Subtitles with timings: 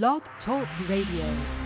[0.00, 1.62] Blog Talk Radio.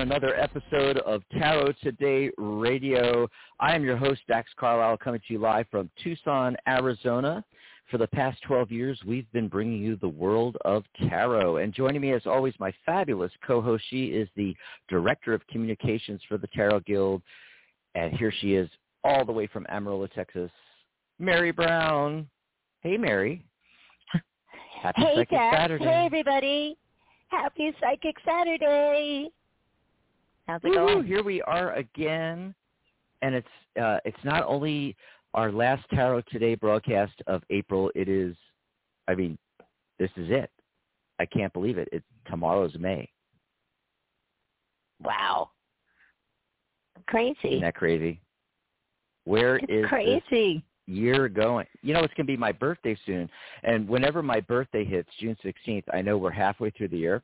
[0.00, 3.28] On another episode of Tarot Today Radio.
[3.58, 7.44] I am your host, Dax Carlisle, coming to you live from Tucson, Arizona.
[7.90, 11.58] For the past 12 years, we've been bringing you the world of tarot.
[11.58, 13.84] And joining me, as always, my fabulous co-host.
[13.90, 14.56] She is the
[14.88, 17.20] Director of Communications for the Tarot Guild.
[17.94, 18.70] And here she is,
[19.04, 20.50] all the way from Amarillo, Texas,
[21.18, 22.26] Mary Brown.
[22.80, 23.44] Hey, Mary.
[24.80, 25.56] Happy Hey, Psychic Dax.
[25.56, 25.84] Saturday.
[25.84, 26.76] Hey, everybody.
[27.28, 29.30] Happy Psychic Saturday.
[30.50, 31.06] How's it going?
[31.06, 32.52] Here we are again,
[33.22, 33.46] and it's
[33.80, 34.96] uh, it's not only
[35.32, 37.92] our last Tarot Today broadcast of April.
[37.94, 38.34] It is,
[39.06, 39.38] I mean,
[40.00, 40.50] this is it.
[41.20, 41.86] I can't believe it.
[41.92, 43.08] It's tomorrow's May.
[45.00, 45.50] Wow.
[47.06, 47.36] Crazy.
[47.44, 48.20] Isn't that crazy?
[49.26, 50.64] Where is it's this crazy.
[50.88, 51.66] year going?
[51.82, 53.30] You know, it's going to be my birthday soon,
[53.62, 57.22] and whenever my birthday hits, June sixteenth, I know we're halfway through the year,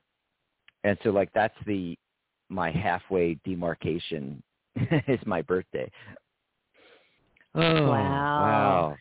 [0.84, 1.98] and so like that's the
[2.48, 4.42] my halfway demarcation
[5.08, 5.90] is my birthday.
[7.54, 7.90] Oh, Wow.
[7.90, 8.96] Wow.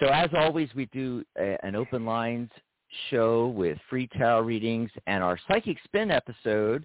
[0.00, 2.50] So as always, we do a, an open lines
[3.10, 6.84] show with free tarot readings and our psychic spin episode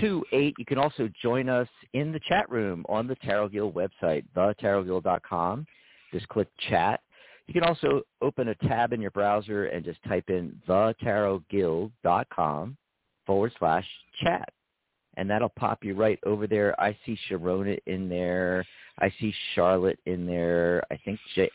[0.00, 0.54] two eight.
[0.58, 5.66] You can also join us in the chat room on the Tarot Guild website, thetarotguild.com.
[6.12, 7.00] Just click chat.
[7.46, 12.76] You can also open a tab in your browser and just type in thetarotguild.com
[13.26, 13.86] forward slash
[14.22, 14.48] chat.
[15.16, 16.78] And that'll pop you right over there.
[16.80, 18.64] I see Sharona in there.
[18.98, 20.82] I see Charlotte in there.
[20.90, 21.50] I think J-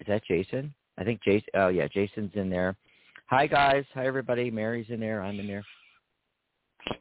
[0.00, 0.72] is that Jason?
[0.98, 1.48] I think Jason.
[1.54, 2.76] Oh yeah, Jason's in there.
[3.26, 3.84] Hi guys.
[3.94, 4.50] Hi everybody.
[4.50, 5.22] Mary's in there.
[5.22, 5.64] I'm in there.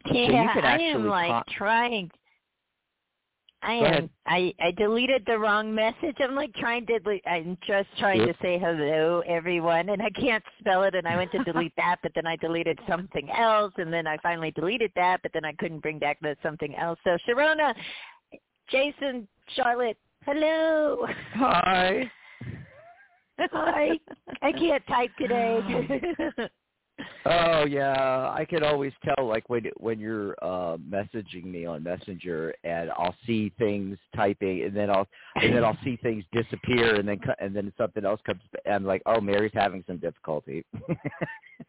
[0.05, 2.11] you Yeah, could I am like co- trying.
[3.61, 3.91] I Go am.
[3.93, 4.09] ahead.
[4.25, 6.15] I I deleted the wrong message.
[6.19, 6.99] I'm like trying to.
[6.99, 8.27] delete- I'm just trying Yep.
[8.37, 10.95] to say hello, everyone, and I can't spell it.
[10.95, 14.17] And I went to delete that, but then I deleted something else, and then I
[14.23, 16.99] finally deleted that, but then I couldn't bring back the something else.
[17.03, 17.73] So Sharona,
[18.69, 21.05] Jason, Charlotte, hello.
[21.33, 22.09] Hi.
[23.39, 23.89] Hi.
[24.41, 25.59] I can't type today.
[27.25, 32.53] Oh yeah, I can always tell like when when you're uh messaging me on Messenger
[32.63, 37.07] and I'll see things typing and then I'll and then I'll see things disappear and
[37.07, 40.65] then and then something else comes and I'm like, "Oh, Mary's having some difficulty."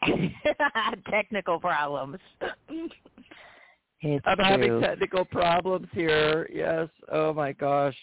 [1.10, 2.18] Technical problems.
[4.02, 6.48] It's I'm having technical problems here.
[6.50, 6.88] Yes.
[7.12, 7.94] Oh my gosh.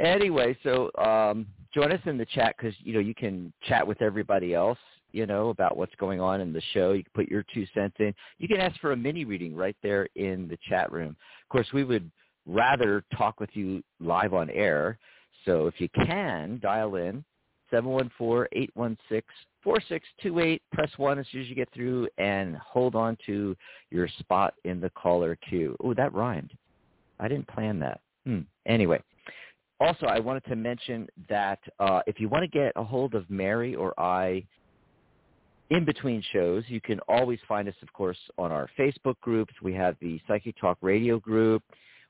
[0.00, 4.00] Anyway, so um join us in the chat cuz you know, you can chat with
[4.00, 4.78] everybody else
[5.16, 6.92] you know, about what's going on in the show.
[6.92, 8.12] You can put your two cents in.
[8.38, 11.16] You can ask for a mini reading right there in the chat room.
[11.42, 12.10] Of course, we would
[12.44, 14.98] rather talk with you live on air.
[15.46, 17.24] So if you can, dial in
[17.72, 20.60] 714-816-4628.
[20.70, 23.56] Press 1 as soon as you get through and hold on to
[23.90, 25.74] your spot in the caller queue.
[25.82, 26.52] Oh, that rhymed.
[27.18, 28.02] I didn't plan that.
[28.26, 28.40] Hmm.
[28.66, 29.00] Anyway,
[29.80, 33.30] also I wanted to mention that uh, if you want to get a hold of
[33.30, 34.44] Mary or I
[35.70, 39.52] in between shows, you can always find us, of course, on our Facebook groups.
[39.62, 41.64] We have the Psychic Talk Radio group.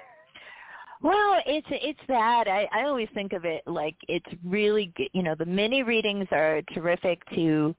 [1.00, 4.93] Well, it's it's that I I always think of it like it's really.
[5.12, 7.75] You know, the mini readings are terrific to,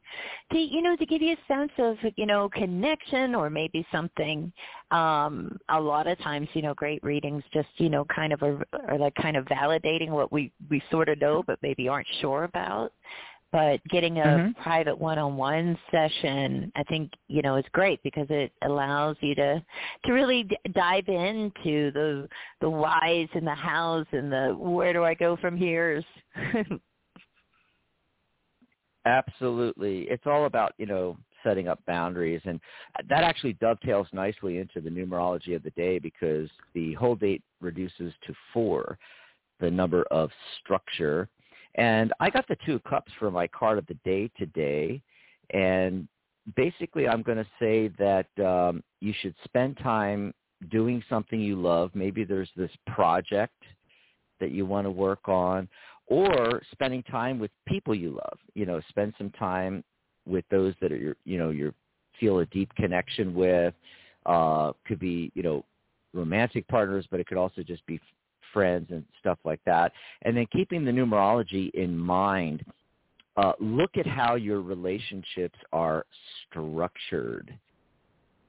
[0.52, 4.52] to you know, to give you a sense of you know connection or maybe something.
[4.92, 8.64] Um, a lot of times, you know, great readings just you know kind of are,
[8.88, 12.46] are like kind of validating what we we sort of know but maybe aren't sure
[12.46, 12.92] about
[13.52, 14.62] but getting a mm-hmm.
[14.62, 19.64] private one-on-one session i think you know is great because it allows you to
[20.06, 22.28] to really d- dive into the
[22.62, 26.06] the whys and the hows and the where do i go from here's
[29.06, 32.60] absolutely it's all about you know setting up boundaries and
[33.08, 38.14] that actually dovetails nicely into the numerology of the day because the whole date reduces
[38.28, 38.98] to four
[39.62, 40.30] the number of
[40.62, 41.30] structure
[41.76, 45.02] and I got the two cups for my card of the day today.
[45.52, 46.08] And
[46.56, 50.34] basically, I'm going to say that um, you should spend time
[50.72, 51.92] doing something you love.
[51.94, 53.64] Maybe there's this project
[54.40, 55.68] that you want to work on,
[56.08, 58.40] or spending time with people you love.
[58.54, 59.84] You know, spend some time
[60.26, 61.74] with those that are you know you
[62.20, 63.74] feel a deep connection with.
[64.26, 65.64] Uh, could be you know
[66.14, 68.00] romantic partners, but it could also just be
[68.54, 69.92] friends and stuff like that.
[70.24, 72.64] And then keeping the numerology in mind,
[73.38, 76.06] uh, look at how your relationships are
[76.48, 77.58] structured.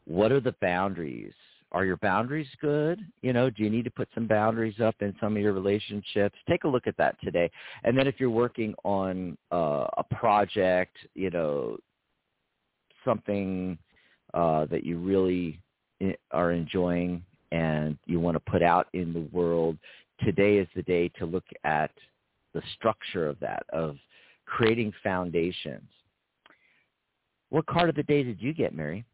[0.06, 1.34] What are the boundaries?
[1.72, 3.00] Are your boundaries good?
[3.22, 6.36] You know, do you need to put some boundaries up in some of your relationships?
[6.48, 7.48] Take a look at that today.
[7.84, 11.76] And then if you're working on uh, a project, you know,
[13.04, 13.78] something
[14.34, 15.60] uh, that you really
[16.00, 19.76] eh, are enjoying, and you want to put out in the world,
[20.20, 21.90] today is the day to look at
[22.54, 23.96] the structure of that, of
[24.46, 25.88] creating foundations.
[27.50, 29.04] What card of the day did you get, Mary?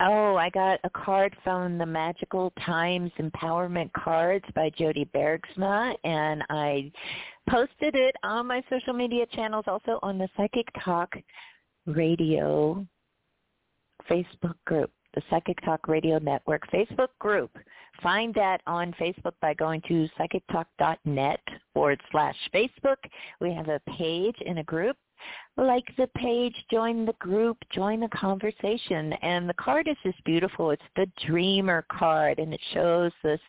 [0.00, 6.42] Oh, I got a card from the Magical Times Empowerment Cards by Jody Bergsma, and
[6.50, 6.90] I
[7.48, 11.14] posted it on my social media channels, also on the Psychic Talk
[11.86, 12.84] Radio
[14.10, 17.56] Facebook group the Psychic Talk Radio Network Facebook group.
[18.02, 21.40] Find that on Facebook by going to psychictalk.net
[21.72, 22.96] forward slash Facebook.
[23.40, 24.96] We have a page in a group.
[25.56, 29.12] Like the page, join the group, join the conversation.
[29.22, 30.70] And the card is just beautiful.
[30.70, 33.40] It's the Dreamer card, and it shows this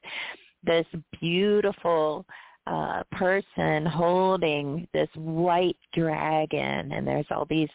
[0.64, 0.86] this
[1.20, 2.26] beautiful
[2.68, 7.70] uh, person holding this white dragon, and there's all these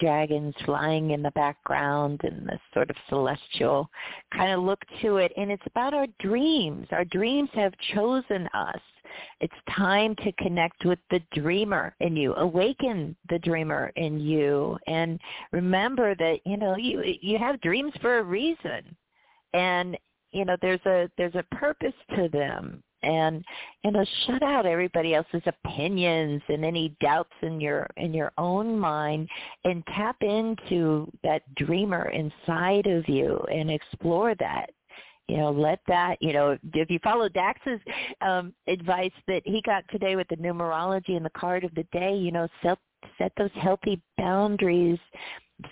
[0.00, 3.88] dragons flying in the background and this sort of celestial
[4.34, 5.32] kind of look to it.
[5.36, 6.88] And it's about our dreams.
[6.90, 8.80] Our dreams have chosen us.
[9.40, 15.20] It's time to connect with the dreamer in you, awaken the dreamer in you, and
[15.52, 18.96] remember that you know you you have dreams for a reason,
[19.52, 19.98] and
[20.30, 23.44] you know there's a there's a purpose to them and
[23.84, 28.78] you know shut out everybody else's opinions and any doubts in your in your own
[28.78, 29.28] mind
[29.64, 34.70] and tap into that dreamer inside of you and explore that.
[35.28, 37.80] You know let that you know if you follow dax's
[38.20, 42.14] um advice that he got today with the numerology and the card of the day
[42.14, 42.78] you know set
[43.18, 44.98] set those healthy boundaries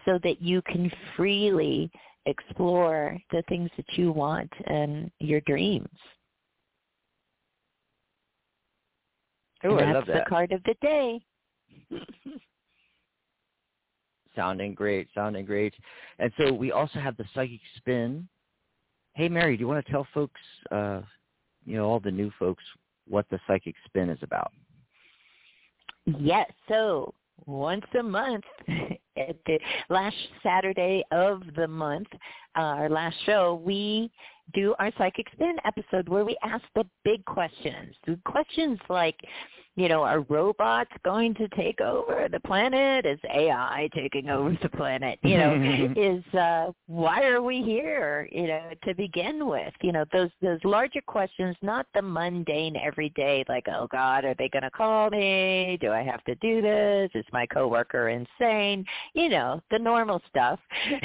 [0.04, 1.90] so that you can freely
[2.26, 5.88] explore the things that you want and your dreams
[9.64, 10.24] Oh, and I love that's that.
[10.24, 11.20] the card of the day.
[14.36, 15.74] Sounding great, sounding great.
[16.18, 18.28] And so we also have the psychic spin.
[19.14, 20.40] Hey, Mary, do you want to tell folks,
[20.70, 21.00] uh,
[21.66, 22.62] you know, all the new folks,
[23.08, 24.52] what the psychic spin is about?
[26.06, 26.48] Yes.
[26.68, 27.12] So
[27.46, 32.08] once a month at the last Saturday of the month,
[32.56, 34.10] uh, our last show, we
[34.52, 37.94] do our psychic spin episode where we ask the big questions.
[38.06, 39.16] The questions like,
[39.76, 43.06] you know, are robots going to take over the planet?
[43.06, 45.18] Is AI taking over the planet?
[45.22, 49.72] You know, is uh why are we here, you know, to begin with?
[49.82, 54.48] You know, those those larger questions, not the mundane everyday like, oh God, are they
[54.48, 55.78] gonna call me?
[55.80, 57.10] Do I have to do this?
[57.14, 58.84] Is my coworker insane?
[59.14, 60.58] You know, the normal stuff.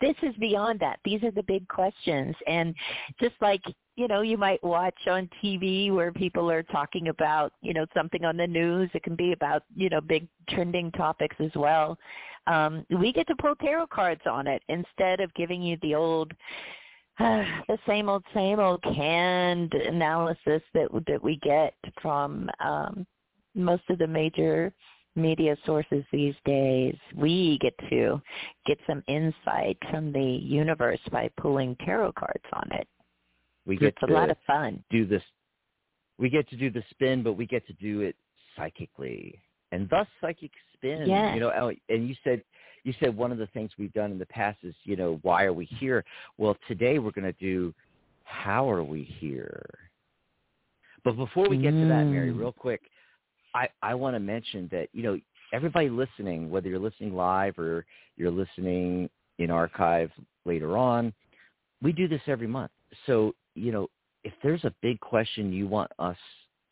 [0.00, 0.98] this is beyond that.
[1.04, 2.34] These are the big questions.
[2.46, 2.74] And
[3.20, 3.62] just like
[3.98, 8.24] you know, you might watch on TV where people are talking about, you know, something
[8.24, 8.88] on the news.
[8.94, 11.98] It can be about, you know, big trending topics as well.
[12.46, 16.32] Um, we get to pull tarot cards on it instead of giving you the old,
[17.18, 23.04] uh, the same old, same old canned analysis that that we get from um,
[23.56, 24.72] most of the major
[25.16, 26.94] media sources these days.
[27.16, 28.22] We get to
[28.64, 32.86] get some insight from the universe by pulling tarot cards on it.
[33.68, 34.82] We get it's to a lot of fun.
[34.90, 35.22] do this.
[36.18, 38.16] We get to do the spin, but we get to do it
[38.56, 39.38] psychically,
[39.70, 41.06] and thus psychic spin.
[41.06, 41.34] Yes.
[41.34, 42.42] You know, and you said
[42.82, 45.44] you said one of the things we've done in the past is you know why
[45.44, 46.04] are we here?
[46.38, 47.74] Well, today we're going to do
[48.24, 49.62] how are we here.
[51.04, 52.40] But before we get to that, Mary, Mm.
[52.40, 52.82] real quick,
[53.54, 55.20] I I want to mention that you know
[55.52, 57.84] everybody listening, whether you're listening live or
[58.16, 60.10] you're listening in archive
[60.46, 61.12] later on,
[61.82, 62.72] we do this every month.
[63.06, 63.88] So you know,
[64.24, 66.16] if there's a big question you want us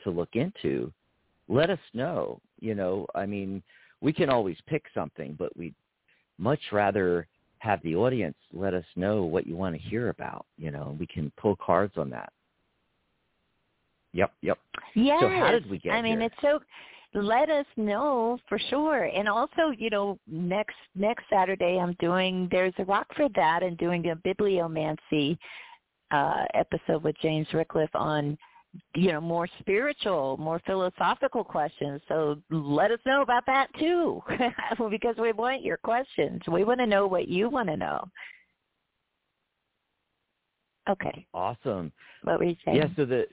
[0.05, 0.93] to look into,
[1.49, 2.41] let us know.
[2.61, 3.63] You know, I mean,
[4.01, 5.75] we can always pick something, but we'd
[6.39, 7.27] much rather
[7.59, 10.47] have the audience let us know what you want to hear about.
[10.59, 12.33] You know, and we can pull cards on that.
[14.13, 14.59] Yep, yep.
[14.95, 15.21] Yes.
[15.21, 16.31] So how did we get I mean, here?
[16.31, 16.61] it's so
[17.15, 19.05] let us know for sure.
[19.05, 23.77] And also, you know, next next Saturday I'm doing there's a rock for that and
[23.79, 25.39] doing a bibliomancy
[26.11, 28.37] uh episode with James Ricklef on
[28.95, 32.01] you know, more spiritual, more philosophical questions.
[32.09, 34.23] So let us know about that too,
[34.91, 36.43] because we want your questions.
[36.51, 38.05] We want to know what you want to know.
[40.89, 41.91] Okay, Awesome.
[42.23, 42.77] what were you saying?
[42.77, 43.27] Yeah, so the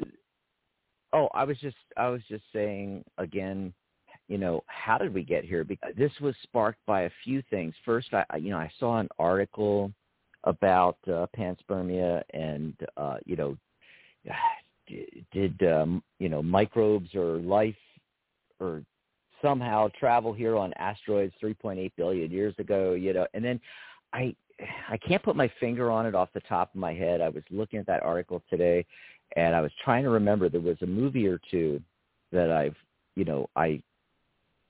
[1.14, 3.74] oh, I was just I was just saying again,
[4.28, 5.64] you know, how did we get here?
[5.64, 7.76] Because this was sparked by a few things.
[7.86, 9.92] First, I I- you know I saw an article
[10.44, 13.58] about uh, panspermia and uh, you know
[15.32, 17.76] did um, you know microbes or life
[18.60, 18.84] or
[19.42, 23.60] somehow travel here on asteroids 3.8 billion years ago you know and then
[24.14, 24.34] i
[24.90, 27.20] i can't put my finger on it off the top of my head.
[27.22, 28.86] I was looking at that article today
[29.36, 30.50] and i was trying to remember.
[30.50, 31.82] There was a movie or two
[32.32, 32.76] that i've
[33.16, 33.82] you know i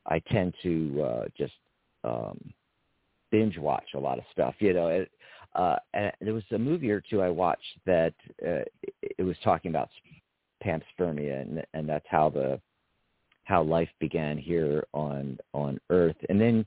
[0.06, 1.54] i tend to uh just
[2.04, 2.38] um
[3.32, 5.10] binge watch a lot of stuff you know it,
[5.56, 8.14] uh and there was a movie or two i watched that
[8.46, 9.90] uh, it, it was talking about
[10.64, 12.60] panspermia and and that's how the
[13.44, 16.66] how life began here on on earth and then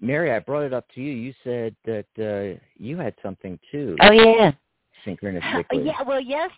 [0.00, 3.96] mary i brought it up to you you said that uh you had something too
[4.00, 4.52] Oh yeah.
[5.06, 6.50] synchronistically Yeah, well, yes.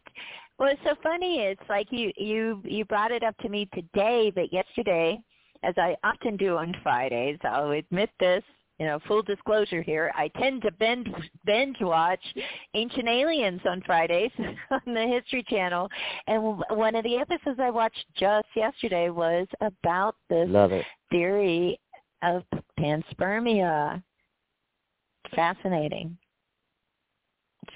[0.59, 1.41] Well, it's so funny.
[1.41, 5.21] It's like you you you brought it up to me today, but yesterday,
[5.63, 8.43] as I often do on Fridays, I'll admit this.
[8.79, 10.13] You know, full disclosure here.
[10.15, 11.09] I tend to binge
[11.45, 12.21] binge watch
[12.75, 14.31] Ancient Aliens on Fridays
[14.71, 15.89] on the History Channel,
[16.27, 20.49] and one of the episodes I watched just yesterday was about this
[21.11, 21.81] theory
[22.23, 22.45] of
[22.79, 24.03] panspermia.
[25.35, 26.17] Fascinating.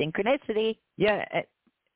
[0.01, 0.79] Synchronicity.
[0.97, 1.25] Yeah,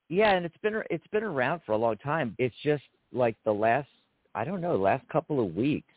[0.08, 2.34] yeah, and it's been it's been around for a long time.
[2.38, 3.88] It's just like the last
[4.34, 5.92] I don't know last couple of weeks,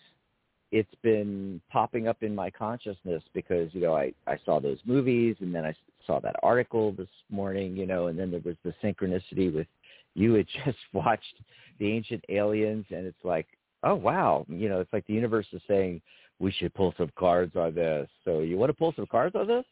[0.72, 5.36] it's been popping up in my consciousness because you know I I saw those movies
[5.40, 5.74] and then I
[6.06, 9.68] saw that article this morning, you know, and then there was the synchronicity with
[10.16, 11.36] you had just watched
[11.80, 13.48] the Ancient Aliens, and it's like
[13.84, 16.02] oh wow, you know, it's like the universe is saying
[16.40, 18.08] we should pull some cards on this.
[18.24, 19.66] So you want to pull some cards on this?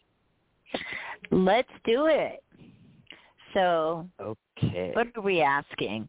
[1.32, 2.44] Let's do it.
[3.54, 4.92] So Okay.
[4.94, 6.08] what are we asking?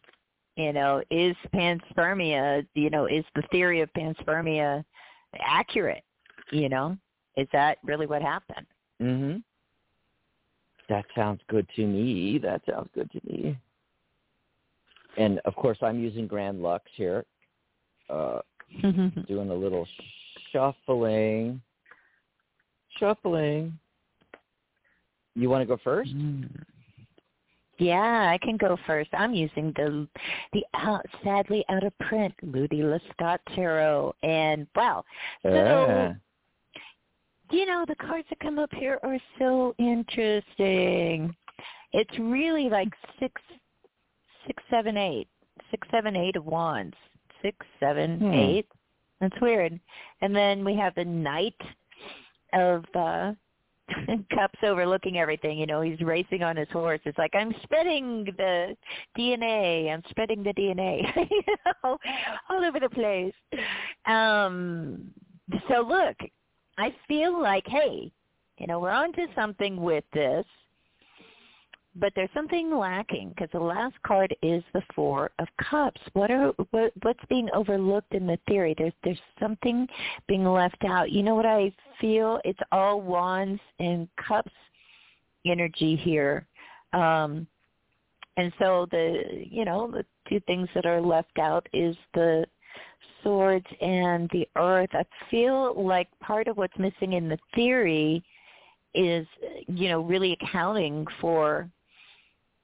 [0.59, 4.85] You know, is panspermia, you know, is the theory of panspermia
[5.39, 6.03] accurate?
[6.51, 6.97] You know,
[7.37, 8.67] is that really what happened?
[9.01, 9.45] Mhm.
[10.89, 12.39] That sounds good to me.
[12.39, 13.57] That sounds good to me.
[15.17, 17.25] And of course, I'm using Grand Luxe here,
[18.11, 18.41] uh,
[18.81, 19.87] doing a little
[20.51, 21.63] shuffling.
[22.99, 23.79] shuffling.
[25.37, 26.13] You want to go first?
[26.17, 26.65] Mm.
[27.79, 29.11] Yeah, I can go first.
[29.13, 30.09] I'm using the
[30.53, 35.05] the out, sadly out of print Ludi Lescott tarot, and wow,
[35.43, 36.15] so Yeah.
[37.51, 41.35] you know the cards that come up here are so interesting.
[41.93, 43.41] It's really like six,
[44.47, 45.29] six, seven, eight,
[45.71, 46.97] six, seven, eight of wands,
[47.43, 48.33] six, seven, Hmm.
[48.33, 48.67] eight.
[49.21, 49.79] That's weird.
[50.21, 51.61] And then we have the knight
[52.53, 53.33] of uh
[54.35, 55.59] cups overlooking everything.
[55.59, 57.01] You know, he's racing on his horse.
[57.05, 58.77] It's like I'm spreading the
[59.17, 59.93] DNA.
[59.93, 61.03] I'm spreading the DNA.
[61.31, 61.99] you know,
[62.51, 63.35] all over the place.
[64.07, 65.11] Um.
[65.69, 66.17] So look,
[66.79, 68.13] I feel like, hey,
[68.59, 70.45] you know, we're onto something with this,
[72.01, 76.01] but there's something lacking because the last card is the Four of Cups.
[76.13, 78.75] What are what, what's being overlooked in the theory?
[78.77, 79.87] There's there's something
[80.27, 81.11] being left out.
[81.11, 82.41] You know what I feel?
[82.45, 84.53] It's all wands and cups
[85.47, 86.47] energy here.
[86.93, 87.47] Um,
[88.37, 92.47] and so the you know the two things that are left out is the
[93.23, 94.91] swords and the earth.
[94.93, 98.23] I feel like part of what's missing in the theory
[98.95, 99.27] is
[99.67, 101.69] you know really accounting for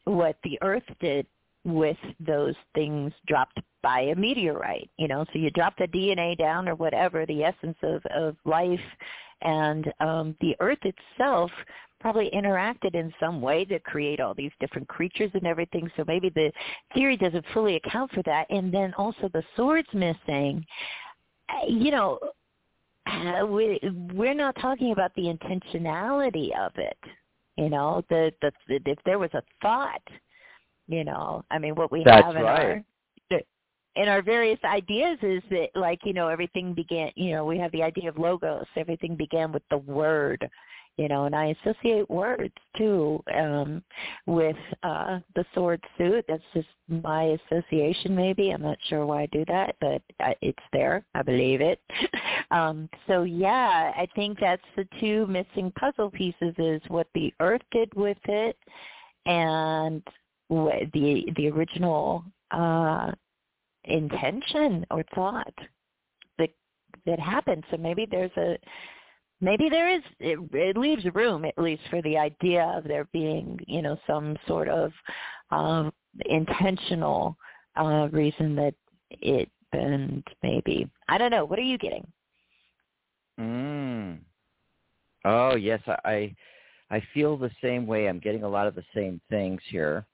[0.05, 1.27] what the earth did
[1.65, 5.25] with those things dropped by a meteorite you know?
[5.33, 8.81] So you drop the dna down or whatever the essence of of life
[9.43, 11.51] and um the earth itself
[12.01, 15.91] probably interacted in some way to create all these different creatures and everything.
[15.97, 16.53] So maybe the
[16.93, 18.47] theory doesn't fully account for that.
[18.51, 20.67] And then also the swords missing
[21.49, 22.19] Uh, you know
[23.07, 23.79] uh, we
[24.15, 26.99] we're not talking about the intentionality of it
[27.57, 30.03] you know the the if there was a thought
[30.89, 32.61] you know i mean what we That's have in right.
[32.61, 32.85] our
[33.97, 37.73] in our various ideas is that like you know everything began you know we have
[37.73, 40.49] the idea of logos everything began with the word
[40.97, 43.83] you know and i associate words too um
[44.27, 46.25] with uh the sword suit.
[46.29, 48.51] That's just my association maybe.
[48.51, 51.05] I'm not sure why i do that but uh, it's there.
[51.15, 51.81] I believe it.
[52.51, 57.63] Um so yeah i think that's the two missing puzzle pieces is what the earth
[57.73, 58.57] did with it
[59.27, 60.03] and
[60.49, 63.11] what the the original uh
[63.85, 65.55] intention or thought
[66.39, 66.51] that
[67.07, 67.65] that happened.
[67.71, 68.57] So maybe there's a
[69.41, 73.59] maybe there is it, it leaves room at least for the idea of there being
[73.67, 74.93] you know some sort of
[75.51, 75.93] um
[76.27, 77.37] intentional
[77.77, 78.75] uh reason that
[79.11, 82.07] it burned maybe i don't know what are you getting
[83.39, 84.19] Mm.
[85.25, 86.35] Oh yes, I
[86.91, 88.07] I feel the same way.
[88.09, 90.07] I'm getting a lot of the same things here.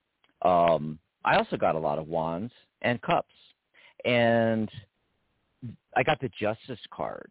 [0.42, 2.52] Um, I also got a lot of wands
[2.83, 3.35] and cups,
[4.04, 4.70] and
[5.96, 7.30] I got the Justice card.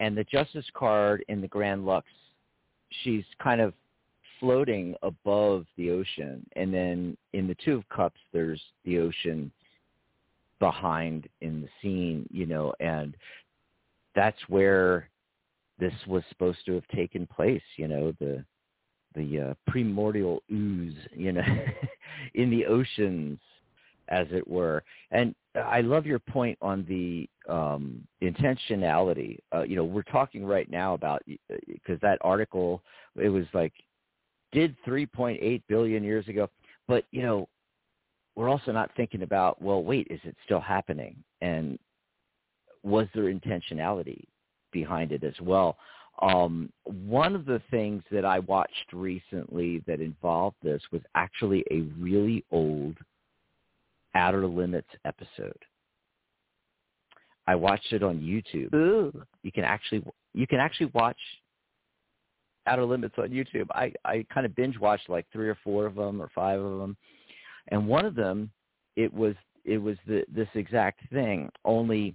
[0.00, 2.06] And the Justice card in the Grand Luxe,
[3.02, 3.74] she's kind of
[4.40, 9.50] floating above the ocean, and then in the Two of Cups, there's the ocean
[10.60, 13.16] behind in the scene, you know, and
[14.14, 15.08] that's where
[15.78, 18.44] this was supposed to have taken place, you know, the
[19.14, 21.42] the uh, primordial ooze, you know,
[22.34, 23.38] in the oceans,
[24.08, 24.82] as it were.
[25.10, 29.38] And I love your point on the um, intentionality.
[29.54, 31.22] Uh, you know, we're talking right now about
[31.66, 32.82] because that article
[33.20, 33.72] it was like
[34.52, 36.48] did 3.8 billion years ago,
[36.86, 37.48] but you know,
[38.36, 41.16] we're also not thinking about well, wait, is it still happening?
[41.40, 41.78] And
[42.82, 44.24] was there intentionality
[44.72, 45.76] behind it as well?
[46.20, 51.82] Um, one of the things that I watched recently that involved this was actually a
[52.00, 52.96] really old
[54.14, 55.62] Outer Limits episode.
[57.46, 58.74] I watched it on YouTube.
[58.74, 61.18] ooh You can actually you can actually watch
[62.66, 63.66] Outer Limits on YouTube.
[63.72, 66.78] I I kind of binge watched like three or four of them or five of
[66.78, 66.96] them,
[67.68, 68.50] and one of them
[68.96, 71.50] it was it was the, this exact thing.
[71.64, 72.14] Only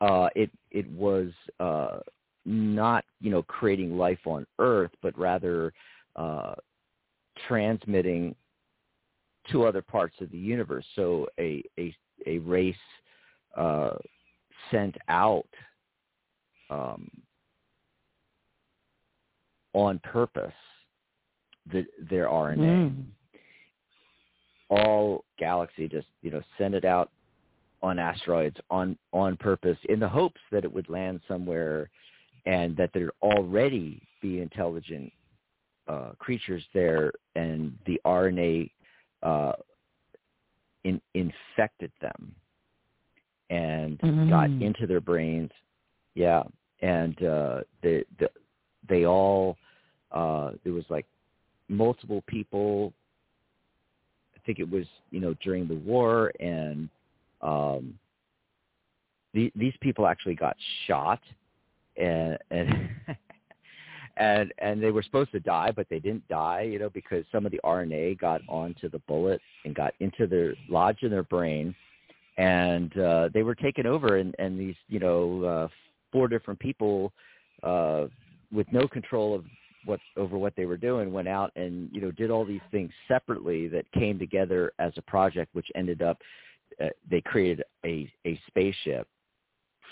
[0.00, 1.98] uh, it it was uh,
[2.44, 5.72] not you know creating life on Earth, but rather
[6.16, 6.54] uh,
[7.46, 8.34] transmitting
[9.50, 10.84] to other parts of the universe.
[10.94, 11.94] So a a
[12.26, 12.74] a race
[13.56, 13.96] uh,
[14.70, 15.48] sent out
[16.70, 17.10] um,
[19.72, 20.52] on purpose
[21.70, 22.58] the, their RNA.
[22.58, 23.04] Mm.
[24.68, 27.10] All galaxy just you know send it out
[27.82, 31.88] on asteroids on on purpose in the hopes that it would land somewhere
[32.46, 35.12] and that there would already be intelligent
[35.86, 38.70] uh, creatures there and the RNA
[39.26, 39.52] uh,
[40.84, 42.34] in, infected them
[43.50, 44.30] and Mhm.
[44.30, 45.50] got into their brains.
[46.14, 46.44] Yeah,
[46.80, 48.30] and uh, the, the
[48.88, 49.56] they all
[50.12, 51.06] uh there was like
[51.68, 52.92] multiple people
[54.36, 56.88] I think it was, you know, during the war and
[57.40, 57.98] um
[59.34, 61.20] the, these people actually got shot
[61.96, 62.68] and and
[64.16, 67.44] and and they were supposed to die but they didn't die you know because some
[67.44, 71.74] of the rna got onto the bullet and got into their lodged in their brain.
[72.38, 75.68] And uh they were taken over and and these you know uh
[76.12, 77.12] four different people
[77.62, 78.06] uh
[78.52, 79.44] with no control of
[79.86, 82.90] what over what they were doing went out and you know did all these things
[83.08, 86.18] separately that came together as a project which ended up
[86.82, 89.08] uh, they created a a spaceship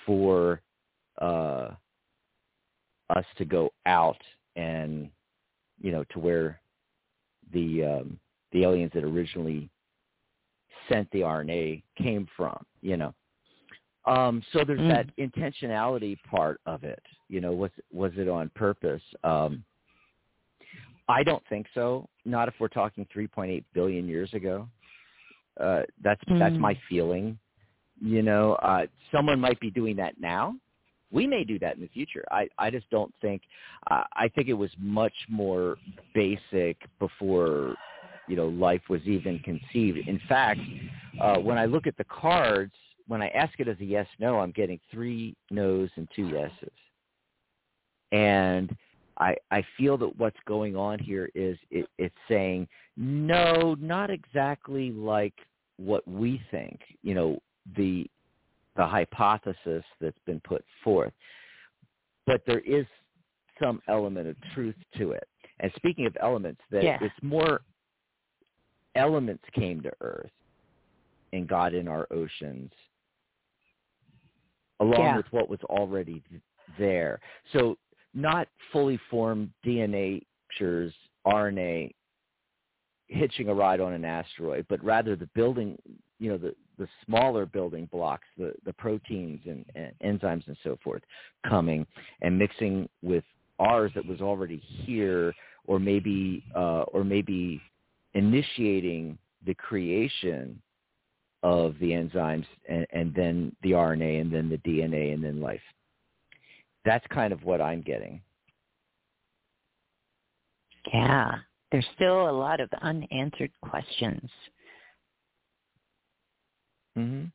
[0.04, 0.60] for
[1.22, 1.70] uh
[3.10, 4.20] us to go out
[4.56, 5.10] and
[5.80, 6.60] you know to where
[7.52, 8.18] the um
[8.52, 9.68] the aliens that originally
[10.88, 13.14] sent the RNA came from, you know.
[14.06, 14.88] Um so there's Mm.
[14.88, 17.02] that intentionality part of it.
[17.28, 19.02] You know, was was it on purpose?
[19.24, 19.64] Um
[21.08, 22.08] I don't think so.
[22.24, 24.68] Not if we're talking 3.8 billion years ago.
[25.60, 26.60] Uh that's that's Mm.
[26.60, 27.38] my feeling.
[28.00, 30.56] You know, uh someone might be doing that now.
[31.14, 32.24] We may do that in the future.
[32.30, 33.42] I I just don't think
[33.90, 35.76] uh, I think it was much more
[36.12, 37.76] basic before
[38.28, 40.08] you know life was even conceived.
[40.08, 40.60] In fact,
[41.20, 42.74] uh when I look at the cards,
[43.06, 46.72] when I ask it as a yes no, I'm getting three no's and two yeses.
[48.10, 48.76] And
[49.18, 54.90] I I feel that what's going on here is it, it's saying no, not exactly
[54.90, 55.34] like
[55.76, 56.80] what we think.
[57.02, 57.38] You know
[57.76, 58.06] the
[58.76, 61.12] the hypothesis that's been put forth,
[62.26, 62.86] but there is
[63.62, 65.28] some element of truth to it.
[65.60, 66.98] And speaking of elements, that Yeah.
[67.00, 67.62] it's more
[68.94, 70.32] elements came to Earth
[71.32, 72.72] and got in our oceans,
[74.80, 75.16] along Yeah.
[75.16, 76.42] with what was already th-
[76.78, 77.20] there.
[77.52, 77.78] So
[78.12, 81.94] not fully formed DNA pictures, RNA
[83.08, 85.76] hitching a ride on an asteroid, but rather the building,
[86.18, 90.78] you know, the, the smaller building blocks, the, the proteins and, and enzymes and so
[90.82, 91.02] forth
[91.48, 91.86] coming
[92.22, 93.24] and mixing with
[93.58, 95.34] ours that was already here
[95.66, 97.60] or maybe uh, or maybe
[98.14, 100.60] initiating the creation
[101.42, 105.60] of the enzymes and, and then the RNA and then the DNA and then life.
[106.84, 108.20] That's kind of what I'm getting.
[110.92, 111.36] Yeah.
[111.70, 114.30] There's still a lot of unanswered questions.
[116.96, 117.30] Mhm.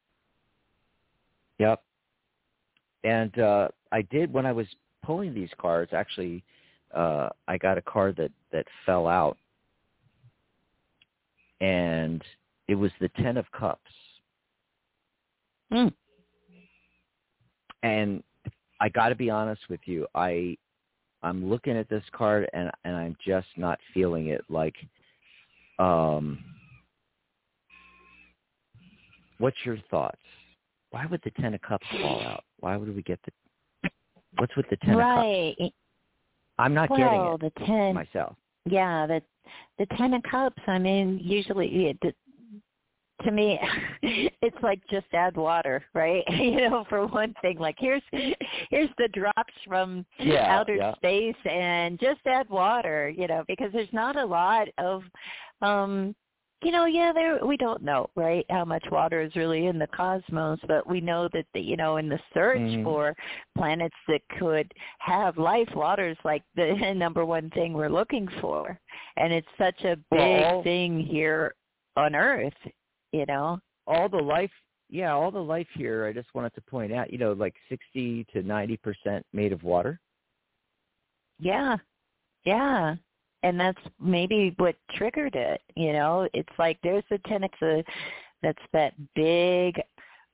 [1.60, 1.84] Yep.
[3.04, 4.67] And uh I did when I was
[5.04, 6.43] pulling these cards actually
[6.95, 9.38] uh I got a card that that fell out
[11.62, 12.24] and
[12.67, 13.91] it was the 10 of cups.
[15.74, 15.93] Mm.
[17.84, 18.24] And
[18.80, 20.58] I got to be honest with you, I
[21.22, 24.76] I'm looking at this card and and I'm just not feeling it like
[25.80, 26.43] um
[29.39, 30.21] what's your thoughts?
[30.91, 32.43] Why would the 10 of cups fall out?
[32.60, 33.32] Why would we get the
[34.38, 35.10] What's with the 10 of cups?
[35.10, 35.73] right.
[36.60, 37.91] I'm not well, getting the ten.
[37.91, 38.36] it myself.
[38.65, 39.21] Yeah, the
[39.78, 40.62] the ten of cups.
[40.67, 42.15] I mean, usually it,
[43.23, 43.60] to me,
[44.02, 46.23] it's like just add water, right?
[46.30, 50.95] you know, for one thing, like here's here's the drops from Yeah, outer yeah.
[50.95, 55.04] space, and just add water, you know, because there's not a lot of,
[55.62, 56.13] um,
[56.63, 59.88] you know, yeah, there we don't know, right, how much water is really in the
[59.88, 62.84] cosmos, but we know that the, you know, in the search Mhm.
[62.84, 63.15] for
[63.58, 68.80] planets that could have life, water is like the number one thing we're looking for,
[69.17, 71.56] and it's such a big Well, thing here
[71.95, 72.54] on Earth,
[73.12, 73.60] you know.
[73.88, 74.52] all the life
[74.91, 78.24] yeah all the life here i just wanted to point out you know like 60
[78.34, 80.00] to 90 percent made of water
[81.39, 81.78] Yeah.
[82.43, 82.95] Yeah.
[83.43, 86.28] And that's maybe what triggered it, you know.
[86.34, 87.82] It's like there's a tennis uh,
[88.41, 89.82] that's that big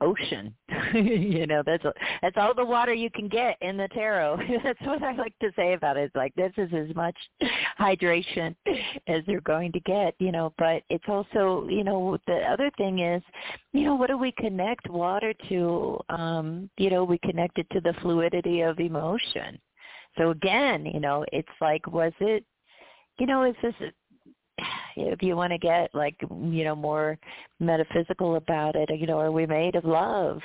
[0.02, 0.54] ocean.
[0.94, 1.84] you know, that's
[2.22, 4.38] that's all the water you can get in the tarot.
[4.64, 6.12] that's what I like to say about it.
[6.16, 7.16] Like this is as much
[7.80, 8.56] hydration
[9.08, 13.00] as you're going to get, you know, but it's also, you know, the other thing
[13.00, 13.22] is,
[13.74, 16.00] you know, what do we connect water to?
[16.10, 19.60] Um, you know, we connect it to the fluidity of emotion.
[20.18, 22.46] So again, you know, it's like, was it,
[23.18, 23.74] you know, is this,
[24.96, 27.18] if you want to get like, you know, more
[27.60, 30.42] metaphysical about it, you know, are we made of love?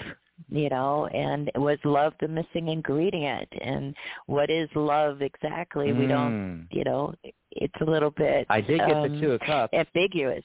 [0.48, 3.48] You know, and was love the missing ingredient?
[3.60, 3.94] And
[4.26, 5.92] what is love exactly?
[5.92, 6.66] We don't, Mm.
[6.74, 7.14] you know,
[7.52, 8.46] it's a little bit.
[8.48, 10.44] i did get um, the two of cups ambiguous.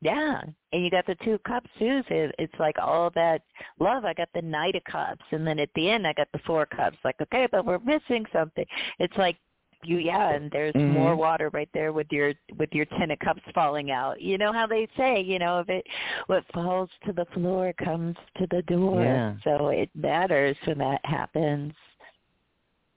[0.00, 0.40] Yeah,
[0.72, 2.02] and you got the two cups too.
[2.08, 3.42] So it's like all that
[3.80, 4.04] love.
[4.04, 6.66] I got the knight of cups, and then at the end I got the four
[6.66, 6.96] cups.
[7.04, 8.64] Like, okay, but we're missing something.
[9.00, 9.36] It's like
[9.84, 10.92] you yeah and there's mm-hmm.
[10.92, 14.52] more water right there with your with your ten of cups falling out you know
[14.52, 15.86] how they say you know if it
[16.26, 19.34] what falls to the floor comes to the door yeah.
[19.44, 21.72] so it matters when that happens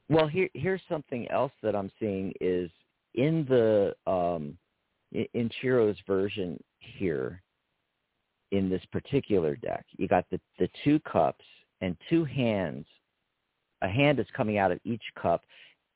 [0.10, 2.70] well here here's something else that i'm seeing is
[3.14, 4.58] in the um
[5.34, 7.42] in Ciro's version here
[8.52, 11.46] in this particular deck you got the the two cups
[11.82, 12.86] and two hands
[13.84, 15.42] a hand is coming out of each cup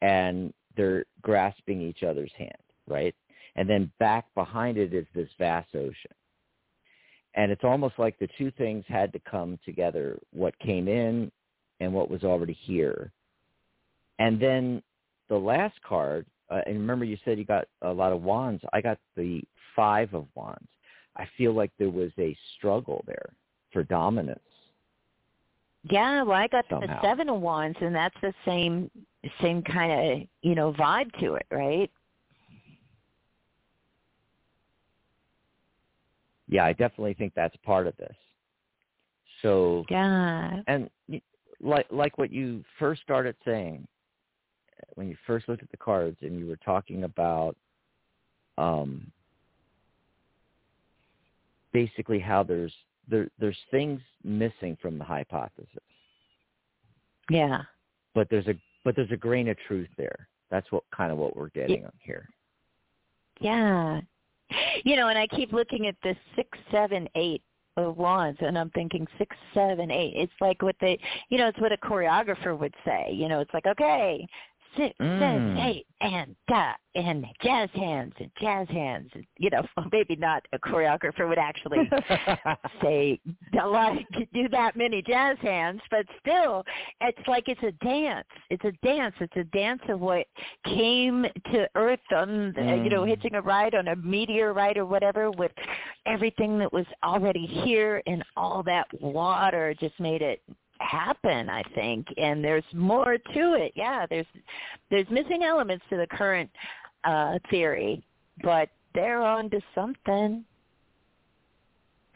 [0.01, 2.51] and they're grasping each other's hand,
[2.87, 3.15] right?
[3.55, 6.11] And then back behind it is this vast ocean.
[7.35, 11.31] And it's almost like the two things had to come together, what came in
[11.79, 13.11] and what was already here.
[14.19, 14.81] And then
[15.29, 18.63] the last card, uh, and remember you said you got a lot of wands.
[18.71, 19.41] I got the
[19.75, 20.67] five of wands.
[21.17, 23.33] I feel like there was a struggle there
[23.73, 24.39] for dominance.
[25.89, 26.87] Yeah, well, I got somehow.
[26.87, 28.89] the seven of wands, and that's the same
[29.41, 31.91] same kind of you know vibe to it, right?
[36.47, 38.15] Yeah, I definitely think that's part of this.
[39.41, 40.89] So yeah, and
[41.61, 43.87] like like what you first started saying
[44.95, 47.55] when you first looked at the cards and you were talking about
[48.57, 49.11] um
[51.73, 52.73] basically how there's
[53.07, 55.67] there there's things missing from the hypothesis.
[57.29, 57.63] Yeah.
[58.13, 58.55] But there's a
[58.85, 60.29] but there's a grain of truth there.
[60.49, 61.89] That's what kind of what we're getting yeah.
[61.99, 62.29] here.
[63.41, 63.99] Yeah.
[64.83, 67.41] You know, and I keep looking at this six, seven, eight
[67.77, 70.13] of wands and I'm thinking six, seven, eight.
[70.15, 73.11] It's like what they you know, it's what a choreographer would say.
[73.11, 74.25] You know, it's like, okay,
[74.77, 75.19] six, mm.
[75.19, 79.09] seven, eight, and da, and jazz hands and jazz hands.
[79.13, 81.89] And, you know, maybe not a choreographer would actually
[82.81, 83.19] say
[83.61, 83.97] a lot,
[84.33, 86.63] do that many jazz hands, but still,
[87.01, 88.27] it's like it's a dance.
[88.49, 89.15] It's a dance.
[89.19, 90.25] It's a dance of what
[90.65, 92.83] came to Earth on, the, mm.
[92.83, 95.51] you know, hitching a ride on a meteorite or whatever with
[96.05, 100.41] everything that was already here and all that water just made it
[100.79, 102.07] happen i think.
[102.17, 103.71] And there's more to it.
[103.75, 104.25] Yeah there's
[104.89, 106.49] there's missing elements to the current
[107.03, 108.03] uh theory
[108.43, 110.43] but they're on to something.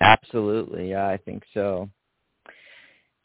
[0.02, 0.89] Absolutely.
[0.89, 1.89] Yeah i think so.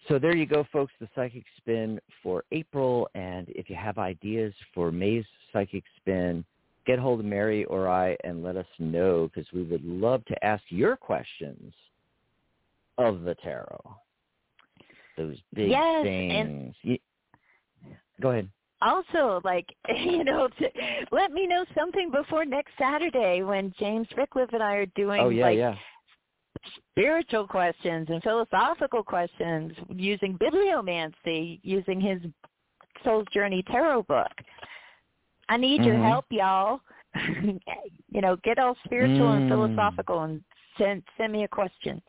[0.08, 3.08] So there you go folks the psychic spin for april.
[3.14, 6.44] And if you have ideas for may's psychic spin
[6.86, 10.44] get hold of mary or i and let us know because we would love to
[10.44, 11.72] ask your questions
[12.98, 13.96] of the tarot
[15.16, 16.74] those big yes, things.
[16.84, 16.98] And
[18.20, 18.48] go ahead.
[18.82, 20.68] Also, like you know, to,
[21.10, 25.28] let me know something before next Saturday when James Ricklef and I are doing oh,
[25.30, 25.74] yeah, like yeah.
[26.90, 32.20] spiritual questions and philosophical questions using bibliomancy, using his
[33.04, 34.32] Soul's Journey tarot book.
[35.48, 35.88] I need mm-hmm.
[35.88, 36.80] your help, y'all.
[37.24, 39.36] you know, get all spiritual mm.
[39.36, 40.42] and philosophical and
[40.78, 42.02] send send me a question.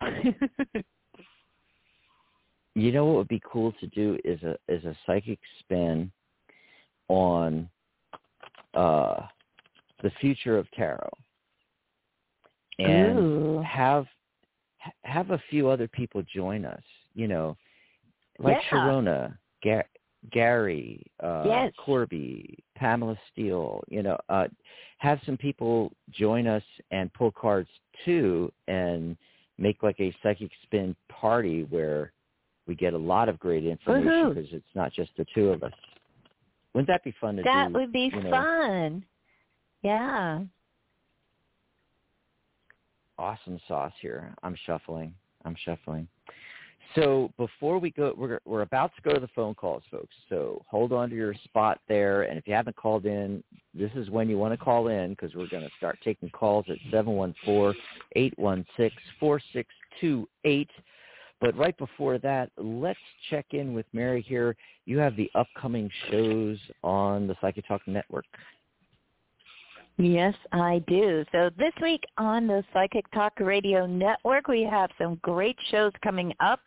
[2.76, 6.12] you know what would be cool to do is a is a psychic spin
[7.08, 7.68] on
[8.74, 9.22] uh
[10.02, 11.08] the future of tarot
[12.78, 13.62] and Ooh.
[13.66, 14.04] have
[15.04, 16.82] have a few other people join us
[17.14, 17.56] you know
[18.38, 18.78] like yeah.
[18.78, 19.88] sharona Gar-
[20.30, 21.72] gary uh yes.
[21.82, 24.46] corby pamela steele you know uh
[24.98, 27.70] have some people join us and pull cards
[28.04, 29.16] too and
[29.56, 32.12] make like a psychic spin party where
[32.66, 33.72] we get a lot of great mm-hmm.
[33.72, 35.72] information because it's not just the two of us.
[36.74, 37.72] Wouldn't that be fun to that do?
[37.72, 38.30] That would be you know?
[38.30, 39.04] fun.
[39.82, 40.40] Yeah.
[43.18, 44.34] Awesome sauce here.
[44.42, 45.14] I'm shuffling.
[45.44, 46.06] I'm shuffling.
[46.94, 50.14] So before we go, we're we're about to go to the phone calls, folks.
[50.28, 53.42] So hold on to your spot there, and if you haven't called in,
[53.74, 56.64] this is when you want to call in because we're going to start taking calls
[56.68, 57.74] at seven one four
[58.14, 59.68] eight one six four six
[60.00, 60.70] two eight.
[61.40, 62.98] But right before that, let's
[63.30, 64.56] check in with Mary here.
[64.86, 68.24] You have the upcoming shows on the Psychic Talk Network.
[69.98, 71.24] Yes, I do.
[71.32, 76.34] So this week on the Psychic Talk Radio Network, we have some great shows coming
[76.40, 76.60] up.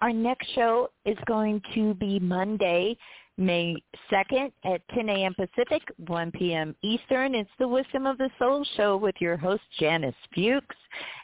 [0.00, 2.96] Our next show is going to be Monday,
[3.36, 3.76] May
[4.12, 5.34] 2nd at 10 a.m.
[5.34, 6.74] Pacific, 1 p.m.
[6.82, 7.34] Eastern.
[7.34, 10.76] It's the Wisdom of the Soul show with your host, Janice Fuchs.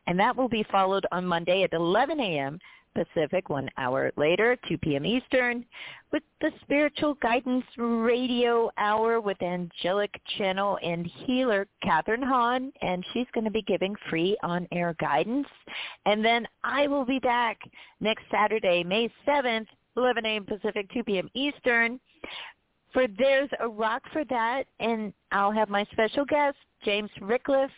[0.09, 2.59] And that will be followed on Monday at 11 a.m.
[2.95, 5.05] Pacific, one hour later, 2 p.m.
[5.05, 5.65] Eastern,
[6.13, 13.27] with the Spiritual Guidance Radio Hour with angelic channel and healer Catherine Hahn, and she's
[13.35, 15.49] going to be giving free on-air guidance.
[16.07, 17.59] And then I will be back
[18.01, 20.45] next Saturday, May 7th, 11 a.m.
[20.45, 21.29] Pacific, 2 p.m.
[21.35, 22.01] Eastern,
[22.93, 27.71] for There's a Rock for that, and I'll have my special guest, James Ricklef,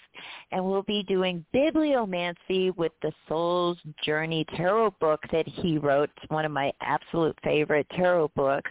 [0.52, 6.10] and we'll be doing Bibliomancy with the Soul's Journey Tarot book that he wrote.
[6.16, 8.70] It's one of my absolute favorite tarot books,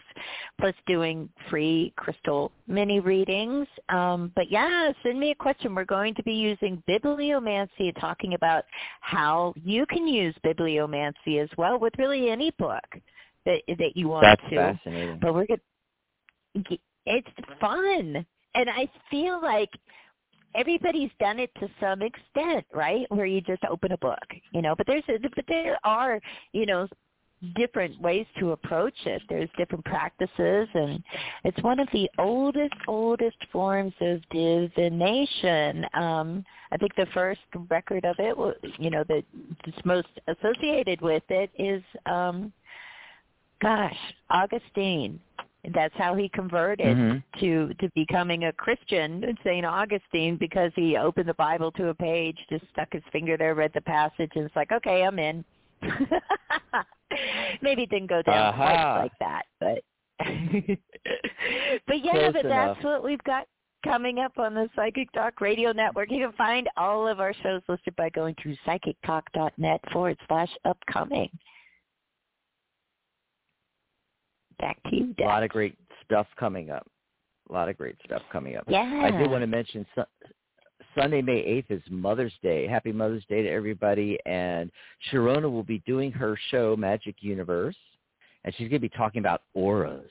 [0.60, 3.67] plus doing free crystal mini readings.
[3.89, 5.76] Um, but yeah, send me a question.
[5.76, 8.65] We're going to be using Bibliomancy, talking about
[9.02, 12.86] how you can use Bibliomancy as well with really any book
[13.45, 14.56] that that you want That's to.
[14.56, 15.19] fascinating.
[15.21, 15.60] But we're going
[17.06, 17.28] it's
[17.60, 18.26] fun.
[18.56, 19.69] And I feel like
[20.56, 23.06] everybody's done it to some extent, right?
[23.10, 24.76] Where you just open a book, you know.
[24.76, 26.20] But there's a, but there are,
[26.54, 26.88] you know,
[27.56, 29.22] different ways to approach it.
[29.30, 31.04] There's different practices, and
[31.44, 35.86] it's one of the oldest, oldest forms of divination.
[35.94, 38.36] Um, I think the first record of it,
[38.80, 42.52] you know, that's most associated with it is, um,
[43.62, 43.98] gosh,
[44.30, 45.20] Augustine
[45.73, 47.39] that's how he converted mm-hmm.
[47.39, 52.38] to to becoming a Christian, Saint Augustine, because he opened the Bible to a page,
[52.49, 55.43] just stuck his finger there, read the passage, and it's like, okay, I'm in.
[57.62, 58.56] Maybe it didn't go down uh-huh.
[58.56, 59.84] quite like that, but
[61.88, 62.75] but yeah, Close but enough.
[62.75, 63.47] that's what we've got
[63.84, 66.10] coming up on the Psychic Talk Radio Network.
[66.12, 71.30] You can find all of our shows listed by going to psychictalk.net forward slash upcoming
[74.60, 75.22] back to you, Dax.
[75.22, 76.88] A lot of great stuff coming up.
[77.50, 78.63] A lot of great stuff coming up.
[78.68, 79.02] Yeah.
[79.04, 80.04] I did want to mention su-
[80.96, 82.68] Sunday, May 8th is Mother's Day.
[82.68, 84.18] Happy Mother's Day to everybody.
[84.26, 84.72] And
[85.12, 87.76] Sharona will be doing her show, Magic Universe,
[88.44, 90.10] and she's going to be talking about auras,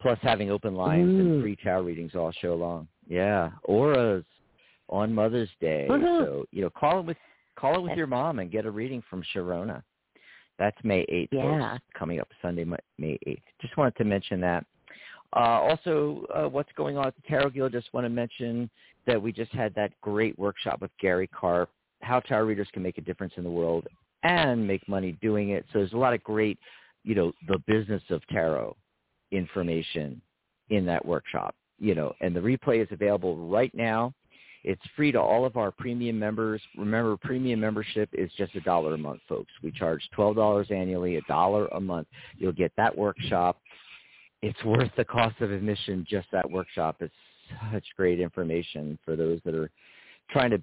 [0.00, 1.20] plus having open lines Ooh.
[1.20, 2.86] and free tarot readings all show long.
[3.08, 4.24] Yeah, auras
[4.88, 5.86] on Mother's Day.
[5.88, 6.24] Woohoo.
[6.24, 7.16] So, you know, call it with
[7.58, 9.82] call it with your mom and get a reading from Sharona.
[10.58, 11.72] That's May 8th, Yeah.
[11.72, 13.42] folks, coming up Sunday, May 8th.
[13.60, 14.64] Just wanted to mention that.
[15.34, 18.70] Uh, also, uh, what's going on at the Tarot Guild, just want to mention
[19.06, 22.98] that we just had that great workshop with Gary Karp, how tarot readers can make
[22.98, 23.86] a difference in the world
[24.22, 25.64] and make money doing it.
[25.72, 26.58] So there's a lot of great,
[27.04, 28.76] you know, the business of tarot
[29.32, 30.20] information
[30.70, 34.12] in that workshop, you know, and the replay is available right now.
[34.66, 36.60] It's free to all of our premium members.
[36.76, 39.52] Remember, premium membership is just a dollar a month, folks.
[39.62, 42.08] We charge $12 annually, a dollar a month.
[42.36, 43.60] You'll get that workshop.
[44.42, 46.96] It's worth the cost of admission, just that workshop.
[46.98, 47.14] It's
[47.72, 49.70] such great information for those that are
[50.30, 50.60] trying to,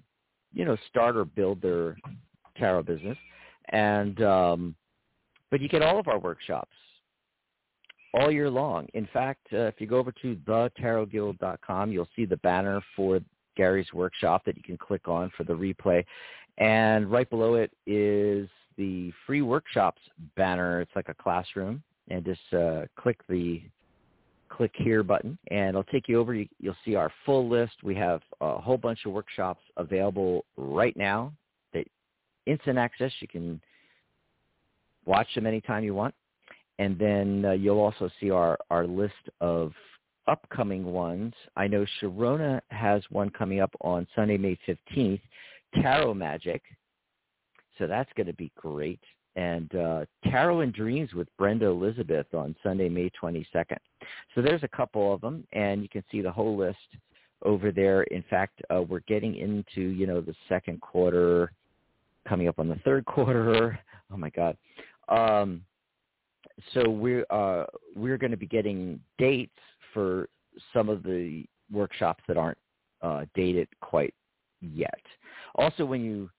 [0.54, 1.96] you know, start or build their
[2.58, 3.18] tarot business.
[3.70, 4.76] And, um,
[5.50, 6.76] but you get all of our workshops
[8.14, 8.88] all year long.
[8.96, 13.22] In fact, uh, if you go over to thetarotguild.com, you'll see the banner for
[13.56, 16.04] Gary's workshop that you can click on for the replay.
[16.58, 20.02] And right below it is the free workshops
[20.36, 20.82] banner.
[20.82, 21.84] It's like a classroom.
[22.10, 23.62] And just uh, click the
[24.50, 26.34] click here button and it'll take you over.
[26.34, 27.74] You, you'll see our full list.
[27.82, 31.34] We have a whole bunch of workshops available right now
[31.74, 31.88] that
[32.46, 33.12] instant access.
[33.20, 33.62] You can
[35.06, 36.14] watch them anytime you want.
[36.80, 39.74] And then uh, you'll also see our, our list of
[40.28, 41.34] upcoming ones.
[41.56, 45.22] I know Sharona has one coming up on Sunday, May 15th,
[45.82, 46.62] Tarot Magic.
[47.78, 49.00] So that's going to be great.
[49.36, 53.78] And uh, Tarot and Dreams with Brenda Elizabeth on Sunday, May 22nd.
[54.36, 56.78] So there's a couple of them, and you can see the whole list
[57.44, 58.04] over there.
[58.04, 61.52] In fact, uh, we're getting into, you know, the second quarter,
[62.28, 63.80] coming up on the third quarter.
[64.12, 64.56] Oh, my God.
[65.08, 65.64] Um,
[66.74, 69.58] so we're uh, we're going to be getting dates
[69.94, 70.28] for
[70.74, 72.58] some of the workshops that aren't
[73.02, 74.14] uh, dated quite
[74.62, 75.02] yet.
[75.56, 76.30] Also, when you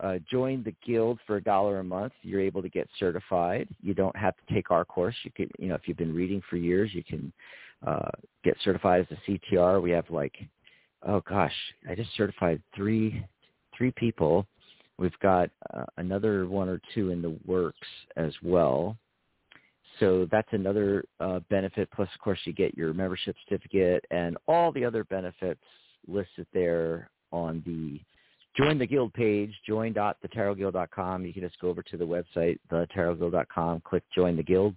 [0.00, 3.68] uh, join the guild for a dollar a month, you're able to get certified.
[3.82, 5.14] You don't have to take our course.
[5.24, 7.32] You can, you know, if you've been reading for years, you can
[7.86, 8.10] uh,
[8.44, 9.82] get certified as a CTR.
[9.82, 10.34] We have like,
[11.06, 11.54] oh gosh,
[11.88, 13.24] I just certified three
[13.76, 14.46] three people.
[14.98, 18.96] We've got uh, another one or two in the works as well.
[20.00, 21.88] So that's another uh, benefit.
[21.90, 25.60] Plus, of course, you get your membership certificate and all the other benefits
[26.06, 28.00] listed there on the
[28.56, 31.24] Join the Guild page, join.thetarotguild.com.
[31.24, 34.74] You can just go over to the website, thetarotguild.com, click Join the Guild,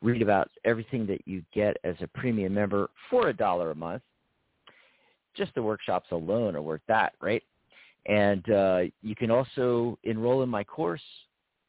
[0.00, 4.02] read about everything that you get as a premium member for a dollar a month.
[5.36, 7.42] Just the workshops alone are worth that, right?
[8.06, 11.02] And uh, you can also enroll in my course.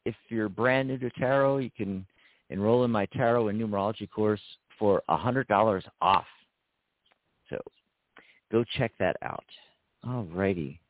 [0.06, 2.06] If you're brand new to tarot, you can
[2.50, 4.40] enroll in my tarot and numerology course
[4.78, 6.26] for $100 off.
[7.48, 7.58] So
[8.52, 9.44] go check that out.
[10.06, 10.80] All righty.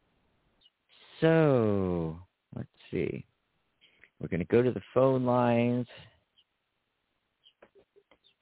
[1.21, 2.19] So
[2.57, 3.25] let's see.
[4.21, 5.87] We're going to go to the phone lines.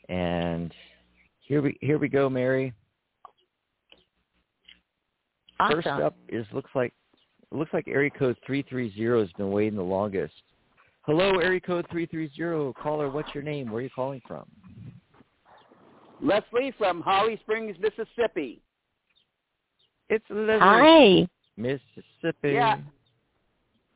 [0.09, 0.73] And
[1.43, 2.73] Here we here we go, Mary.
[5.61, 5.77] Awesome.
[5.77, 6.93] First up is looks like
[7.51, 10.35] looks like area code three three zero has been waiting the longest.
[11.09, 12.75] Hello, area code three three zero.
[12.75, 13.71] Caller, what's your name?
[13.71, 14.45] Where are you calling from?
[16.21, 18.61] Leslie from Holly Springs, Mississippi.
[20.11, 20.59] It's Leslie.
[20.61, 21.29] Hi.
[21.57, 22.53] Mississippi.
[22.53, 22.77] Yeah.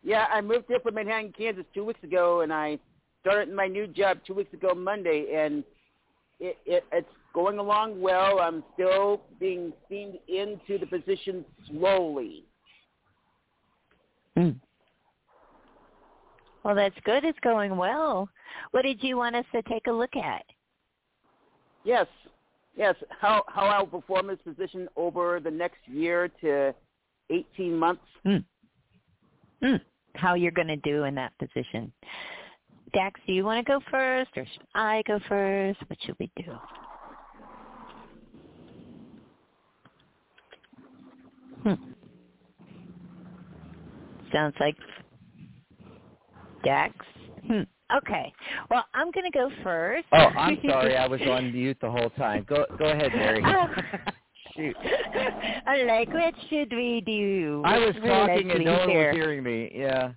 [0.02, 2.78] Yeah, I moved here from Manhattan, Kansas two weeks ago, and I
[3.20, 5.64] started my new job two weeks ago Monday, and
[6.40, 8.40] it, it it's going along well.
[8.40, 12.44] I'm still being steamed into the position slowly.
[14.38, 14.58] Mm.
[16.64, 17.24] Well, that's good.
[17.24, 18.28] It's going well.
[18.70, 20.44] What did you want us to take a look at?
[21.84, 22.06] Yes,
[22.76, 22.94] yes.
[23.20, 26.72] How how I'll perform this position over the next year to
[27.30, 28.04] eighteen months.
[28.24, 28.44] Mm.
[29.62, 29.80] Mm.
[30.14, 31.92] How you're going to do in that position.
[32.92, 35.80] Dax, do you want to go first, or should I go first?
[35.88, 36.52] What should we do?
[41.62, 41.74] Hmm.
[44.32, 44.76] Sounds like
[46.62, 46.94] Dax.
[47.46, 47.62] Hmm.
[47.96, 48.32] Okay.
[48.70, 50.06] Well, I'm going to go first.
[50.12, 50.96] Oh, I'm sorry.
[50.96, 52.44] I was on mute the whole time.
[52.48, 53.42] Go go ahead, Mary.
[54.56, 54.76] Shoot.
[55.66, 57.62] I'm like, what should we do?
[57.64, 59.08] I was We're talking and no one here.
[59.08, 59.70] was hearing me.
[59.74, 60.12] Yeah.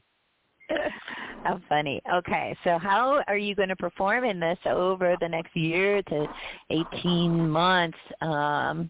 [1.43, 2.02] How funny.
[2.12, 6.26] Okay, so how are you going to perform in this over the next year to
[6.72, 7.98] 18 months?
[8.22, 8.89] Um,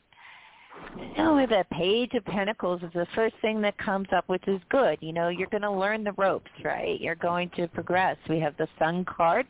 [1.17, 4.97] know, the Page of Pentacles is the first thing that comes up, which is good.
[5.01, 6.99] You know, you're going to learn the ropes, right?
[6.99, 8.17] You're going to progress.
[8.29, 9.45] We have the Sun card,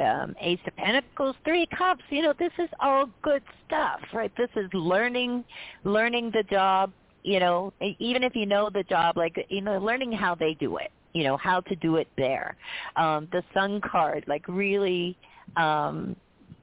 [0.00, 2.02] um, Ace of Pentacles, Three Cups.
[2.10, 4.32] You know, this is all good stuff, right?
[4.36, 5.44] This is learning,
[5.84, 6.92] learning the job.
[7.22, 10.78] You know, even if you know the job, like you know, learning how they do
[10.78, 10.90] it.
[11.12, 12.56] You know, how to do it there.
[12.96, 15.16] Um, the Sun card, like really.
[15.56, 16.16] Um,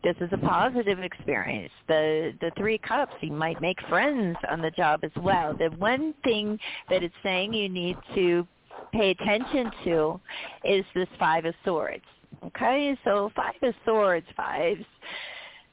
[0.03, 1.71] this is a positive experience.
[1.87, 5.55] The the three cups, you might make friends on the job as well.
[5.57, 8.47] The one thing that it's saying you need to
[8.93, 10.19] pay attention to
[10.63, 12.03] is this five of swords.
[12.45, 14.85] Okay, so five of swords, fives.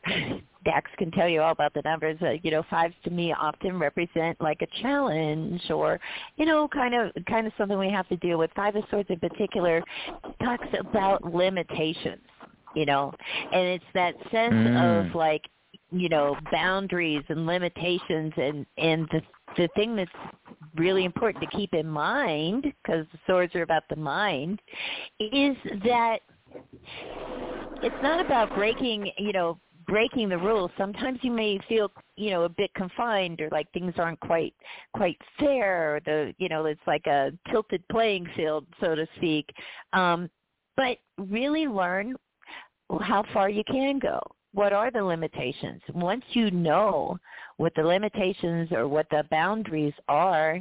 [0.65, 2.17] Dax can tell you all about the numbers.
[2.23, 6.01] Uh, you know, fives to me often represent like a challenge, or
[6.37, 8.51] you know, kind of kind of something we have to deal with.
[8.57, 9.83] Five of swords in particular
[10.43, 12.23] talks about limitations
[12.75, 13.13] you know?
[13.53, 15.09] And it's that sense Mm.
[15.09, 15.43] of like
[15.91, 19.23] you know boundaries and limitations and and the
[19.57, 20.11] the thing that's
[20.77, 24.61] really important to keep in mind because the swords are about the mind
[25.21, 26.19] is that
[27.83, 30.71] it's not about breaking you know breaking the rules.
[30.79, 34.55] Sometimes you may feel you know a bit confined or like things aren't quite
[34.95, 39.49] quite fair or the you know it's like a tilted playing field so to speak.
[39.93, 40.31] Um
[40.77, 42.17] but really learn
[43.01, 44.21] how far you can go.
[44.53, 45.83] What are the limitations?
[45.93, 47.19] Once you know
[47.57, 50.61] what the limitations or what the boundaries are,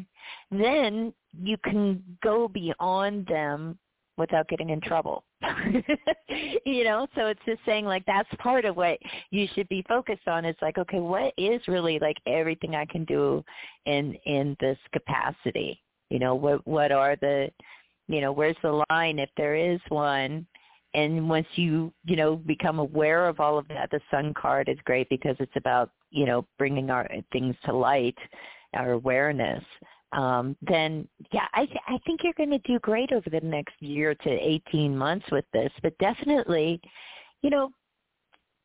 [0.51, 1.13] then
[1.43, 3.78] you can go beyond them
[4.17, 5.24] without getting in trouble.
[6.65, 8.97] you know, so it's just saying like that's part of what
[9.32, 10.45] you should be focused on.
[10.45, 13.43] It's like, okay, what is really like everything I can do
[13.86, 15.82] in in this capacity?
[16.09, 17.51] You know, what what are the
[18.07, 20.45] you know, where's the line if there is one?
[20.93, 24.77] And once you you know become aware of all of that the sun card is
[24.85, 28.17] great because it's about you know bringing our things to light
[28.75, 29.63] our awareness.
[30.11, 33.73] Um then yeah i th- i think you're going to do great over the next
[33.79, 36.79] year to 18 months with this but definitely
[37.41, 37.71] you know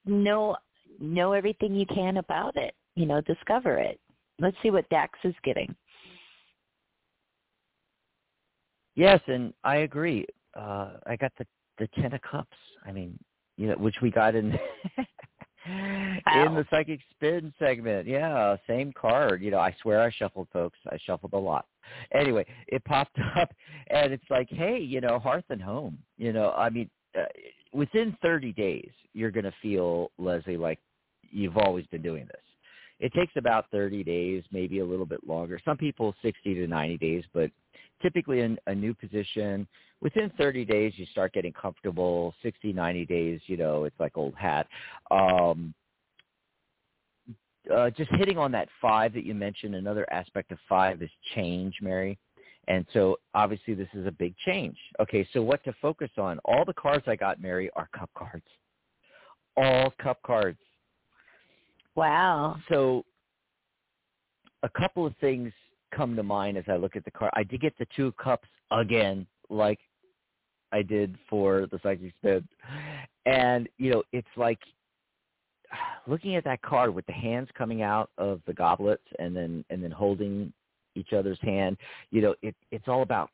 [0.05, 0.57] know
[1.01, 3.99] know everything you can about it you know discover it.
[4.41, 5.74] Let's see what dax is getting.
[8.97, 10.26] Yes, and I agree.
[10.59, 11.47] Uh, I got the
[11.79, 12.57] the ten of cups.
[12.87, 13.18] I mean,
[13.57, 14.53] you know, which we got in
[15.66, 18.07] in the psychic spin segment.
[18.07, 19.43] Yeah, same card.
[19.43, 20.79] You know, I swear I shuffled, folks.
[20.91, 21.66] I shuffled a lot.
[22.12, 23.51] Anyway, it popped up,
[23.89, 25.99] and it's like, hey, you know, hearth and home.
[26.16, 27.24] You know, I mean, uh,
[27.72, 30.79] within 30 days, you're going to feel Leslie like
[31.31, 32.48] you've always been doing this.
[33.01, 35.61] It takes about 30 days, maybe a little bit longer.
[35.65, 37.51] Some people 60 to 90 days, but
[38.03, 39.69] typically in a new position,
[40.01, 42.35] within 30 days you start getting comfortable.
[42.43, 44.67] 60 90 days you know it's like old hat.
[45.11, 45.75] Um
[47.73, 51.75] uh, just hitting on that five that you mentioned another aspect of five is change
[51.83, 52.19] mary.
[52.67, 54.77] And so obviously this is a big change.
[55.01, 56.39] Okay so what to focus on?
[56.45, 58.47] All the cards i got mary are cup cards.
[59.57, 60.59] All cup cards
[61.99, 63.05] wow so
[64.63, 65.53] a couple of things
[65.95, 67.33] come to mind as I look at the card.
[67.35, 69.79] I did get the two cups again, like
[70.73, 72.47] I did for the psychic spin,
[73.27, 74.59] and you know it's like
[76.07, 79.83] looking at that card with the hands coming out of the goblets and then and
[79.83, 80.53] then holding
[80.95, 81.77] each other's hand,
[82.11, 83.31] you know, it it's all about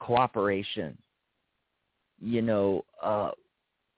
[0.00, 0.96] cooperation.
[2.20, 3.30] You know, uh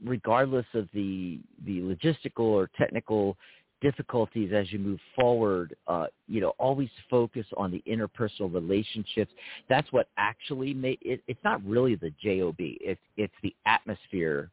[0.05, 3.37] regardless of the the logistical or technical
[3.81, 9.33] difficulties as you move forward, uh, you know, always focus on the interpersonal relationships.
[9.69, 11.23] That's what actually made it.
[11.27, 12.57] It's not really the job.
[12.59, 14.51] It's it's the atmosphere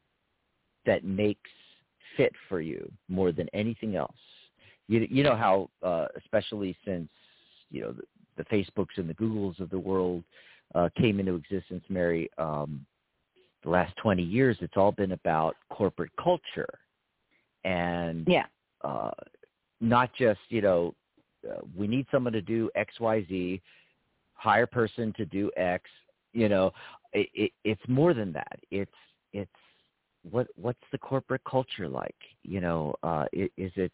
[0.86, 1.50] that makes
[2.16, 4.16] fit for you more than anything else.
[4.88, 7.10] You you know how, uh, especially since
[7.70, 8.04] you know the,
[8.38, 10.24] the Facebooks and the Googles of the world
[10.76, 12.30] uh, came into existence, Mary.
[12.38, 12.86] Um,
[13.64, 16.70] the last 20 years, it's all been about corporate culture
[17.64, 18.46] and Yeah.
[18.88, 19.12] Uh,
[19.82, 20.96] not just you know
[21.50, 23.62] uh, we need someone to do X Y Z,
[24.34, 25.84] hire person to do X.
[26.34, 26.72] You know,
[27.14, 28.60] it, it, it's more than that.
[28.72, 28.92] It's
[29.34, 29.52] it's
[30.30, 32.16] what what's the corporate culture like?
[32.44, 33.92] You know, uh, i- is it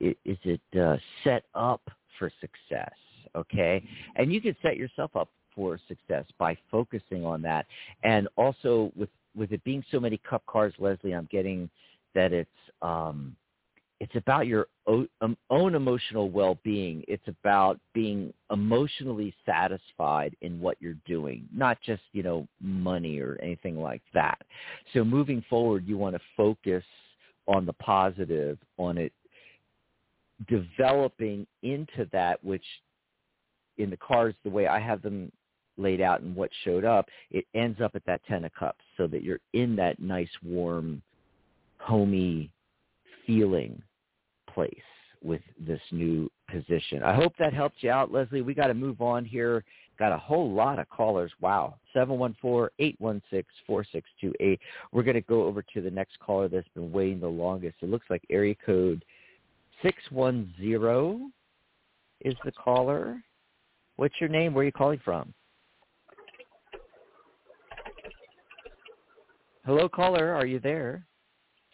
[0.00, 1.82] is it uh, set up
[2.18, 2.94] for success?
[3.34, 3.82] Okay,
[4.16, 7.66] and you can set yourself up for success by focusing on that,
[8.02, 11.68] and also with with it being so many cup cards, Leslie, I'm getting
[12.14, 12.50] that it's
[12.82, 13.36] um,
[13.98, 17.02] it's about your um, own emotional well-being.
[17.08, 23.38] It's about being emotionally satisfied in what you're doing, not just you know money or
[23.42, 24.38] anything like that.
[24.92, 26.84] So moving forward, you want to focus
[27.48, 29.12] on the positive, on it
[30.48, 32.64] developing into that which
[33.78, 35.32] in the cards the way I have them
[35.78, 39.06] laid out and what showed up, it ends up at that ten of cups so
[39.06, 41.00] that you're in that nice warm,
[41.78, 42.50] homey
[43.26, 43.82] feeling
[44.56, 44.74] place
[45.22, 47.04] with this new position.
[47.04, 48.40] I hope that helped you out, Leslie.
[48.40, 49.62] We got to move on here.
[49.98, 51.30] Got a whole lot of callers.
[51.40, 51.76] Wow.
[51.94, 54.58] 714-816-4628.
[54.92, 57.76] We're going to go over to the next caller that's been waiting the longest.
[57.82, 59.04] It looks like area code
[59.82, 61.32] 610
[62.22, 63.22] is the caller.
[63.96, 64.54] What's your name?
[64.54, 65.34] Where are you calling from?
[69.66, 70.32] Hello, caller.
[70.32, 71.04] Are you there?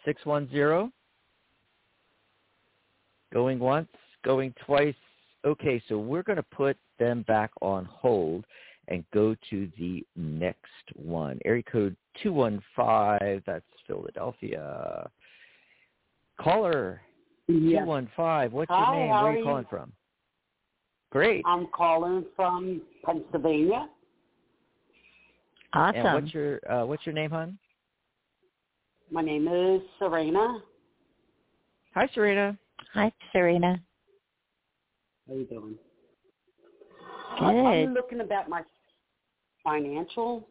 [0.05, 0.91] 610?
[3.33, 3.89] Going once,
[4.23, 4.95] going twice.
[5.45, 8.45] Okay, so we're going to put them back on hold
[8.87, 11.39] and go to the next one.
[11.43, 15.09] Area code 215, that's Philadelphia.
[16.39, 17.01] Caller
[17.47, 17.83] Yes.
[17.83, 19.09] 215, what's your name?
[19.09, 19.43] Where are are you you?
[19.43, 19.91] calling from?
[21.11, 21.43] Great.
[21.45, 23.87] I'm calling from Pennsylvania.
[25.73, 26.05] Awesome.
[26.05, 27.57] And what's your uh, what's your name, hon?
[29.11, 30.59] My name is Serena.
[31.93, 32.57] Hi, Serena.
[32.93, 33.79] Hi, Serena.
[35.27, 35.75] How you doing?
[37.39, 37.45] Good.
[37.45, 38.61] I'm looking about my
[39.63, 40.47] financial.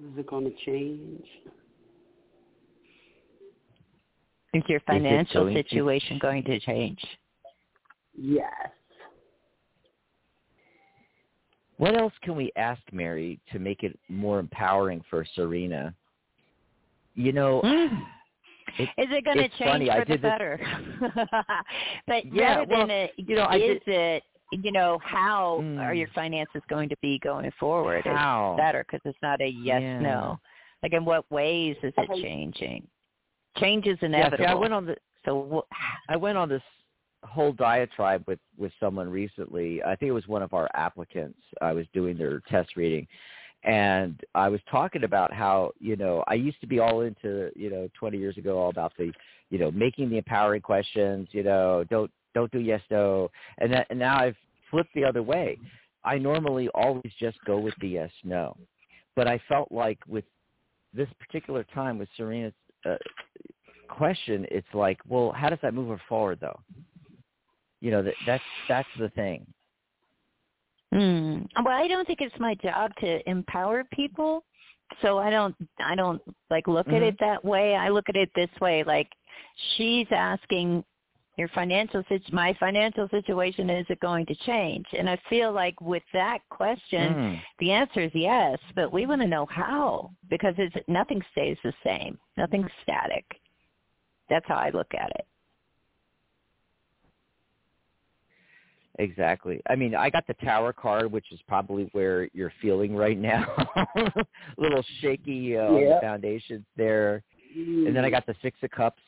[0.00, 1.24] Is it going to change?
[4.54, 6.98] Is your financial going to- situation going to change?
[8.16, 8.50] Yes.
[11.78, 15.94] What else can we ask Mary to make it more empowering for Serena?
[17.14, 17.92] You know, Mm.
[17.92, 18.04] it,
[18.78, 20.60] Is it going to change funny, for the did this- better?
[22.06, 24.22] but Yeah, rather well, than it, you know, I is did- it,
[24.52, 25.80] you know, how Mm.
[25.80, 28.04] are your finances going to be going forward?
[28.04, 28.52] How?
[28.52, 30.00] It's better because it's not a yes Yeah.
[30.00, 30.38] no.
[30.82, 32.86] Like in what ways is it changing?
[33.56, 34.44] Change is yeah, inevitable.
[34.44, 35.76] see, I went on the so wh-
[36.12, 36.62] I went on this
[37.24, 39.82] whole diatribe with with someone recently.
[39.82, 41.40] I think it was one of our applicants.
[41.60, 43.08] I was doing their test reading,
[43.64, 47.70] and I was talking about how you know I used to be all into you
[47.70, 49.12] know 20 years ago all about the
[49.50, 51.28] you know making the empowering questions.
[51.32, 54.36] You know, don't don't do yes no, and that and now I've
[54.70, 55.58] flipped the other way.
[56.04, 58.56] I normally always just go with the yes no,
[59.16, 60.24] but I felt like with
[60.94, 62.54] this particular time with Serena's
[62.84, 62.96] uh,
[63.88, 66.58] question, it's like, well, how does that move her forward, though?
[67.80, 69.46] You know, that that's that's the thing.
[70.92, 71.42] Hmm.
[71.64, 74.44] Well, I don't think it's my job to empower people.
[75.02, 77.08] So I don't I don't like look at Mhm.
[77.08, 77.74] it that way.
[77.74, 79.12] I look at it this way like
[79.76, 80.84] she's asking
[81.36, 84.86] your financial my financial situation is it going to change?
[84.96, 87.42] And I feel like with that question, Mm.
[87.58, 91.74] the answer is yes, but we want to know how because it's nothing stays the
[91.82, 92.18] same.
[92.36, 93.24] Nothing's static.
[94.28, 95.26] That's how I look at it.
[98.98, 99.60] Exactly.
[99.68, 103.44] I mean, I got the tower card, which is probably where you're feeling right now.
[103.76, 104.24] A
[104.56, 107.22] little shaky uh, on the foundations there.
[107.54, 109.02] And then I got the six of cups.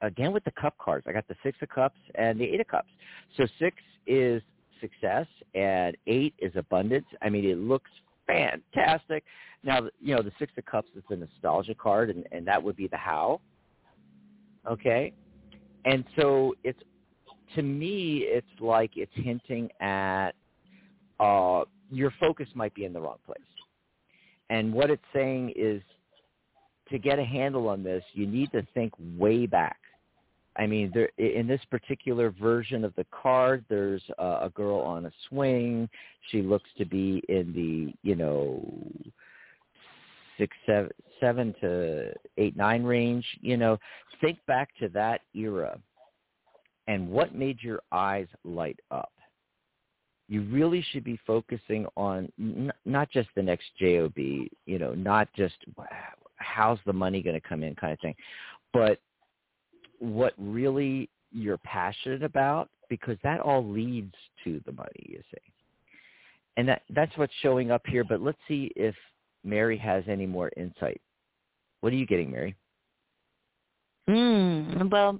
[0.00, 1.06] Again with the cup cards.
[1.08, 2.88] I got the six of cups and the eight of cups.
[3.36, 4.42] So six is
[4.80, 7.06] success and eight is abundance.
[7.22, 7.90] I mean, it looks
[8.26, 9.24] fantastic.
[9.62, 12.76] Now, you know, the six of cups is the nostalgia card, and, and that would
[12.76, 13.40] be the how.
[14.70, 15.12] Okay,
[15.84, 16.80] and so it's
[17.54, 20.32] to me, it's like it's hinting at
[21.20, 23.40] uh, your focus might be in the wrong place.
[24.50, 25.82] And what it's saying is
[26.90, 29.78] to get a handle on this, you need to think way back.
[30.56, 35.06] I mean, there, in this particular version of the card, there's a, a girl on
[35.06, 35.88] a swing.
[36.30, 38.62] She looks to be in the, you know,
[40.38, 43.26] six, seven, seven to eight, nine range.
[43.40, 43.78] You know,
[44.20, 45.78] think back to that era,
[46.86, 49.12] and what made your eyes light up?
[50.28, 55.28] You really should be focusing on n- not just the next job you know not
[55.34, 55.54] just
[56.36, 58.14] how's the money going to come in kind of thing
[58.72, 59.00] but
[59.98, 64.14] what really you're passionate about because that all leads
[64.44, 65.52] to the money you see.
[66.56, 68.94] And that that's what's showing up here but let's see if
[69.42, 71.00] mary has any more insight.
[71.80, 72.54] What are you getting mary?
[74.08, 75.18] Mm, well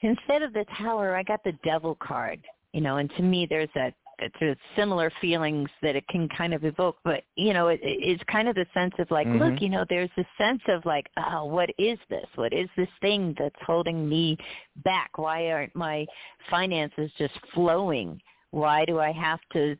[0.00, 2.40] instead of the tower i got the devil card
[2.72, 6.52] you know, and to me there's a that there's similar feelings that it can kind
[6.52, 9.38] of evoke, but you know, it, it's kind of the sense of like, mm-hmm.
[9.38, 12.26] look, you know, there's a sense of like, oh, what is this?
[12.34, 14.36] What is this thing that's holding me
[14.84, 15.18] back?
[15.18, 16.04] Why aren't my
[16.50, 18.20] finances just flowing?
[18.50, 19.76] Why do I have to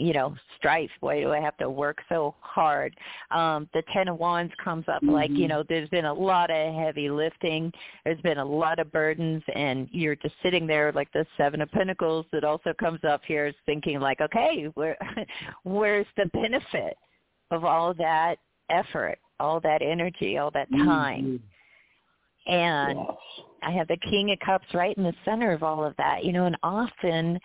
[0.00, 2.96] you know strife why do i have to work so hard
[3.30, 5.10] um the ten of wands comes up mm-hmm.
[5.10, 5.48] like you mm-hmm.
[5.48, 7.70] know there's been a lot of heavy lifting
[8.04, 11.70] there's been a lot of burdens and you're just sitting there like the seven of
[11.70, 14.96] pentacles that also comes up here is thinking like okay where
[15.64, 16.96] where's the benefit
[17.50, 18.36] of all that
[18.70, 21.40] effort all that energy all that time
[22.48, 22.52] mm-hmm.
[22.52, 23.16] and yes.
[23.62, 26.32] I have the King of Cups right in the center of all of that, you
[26.32, 27.38] know, and often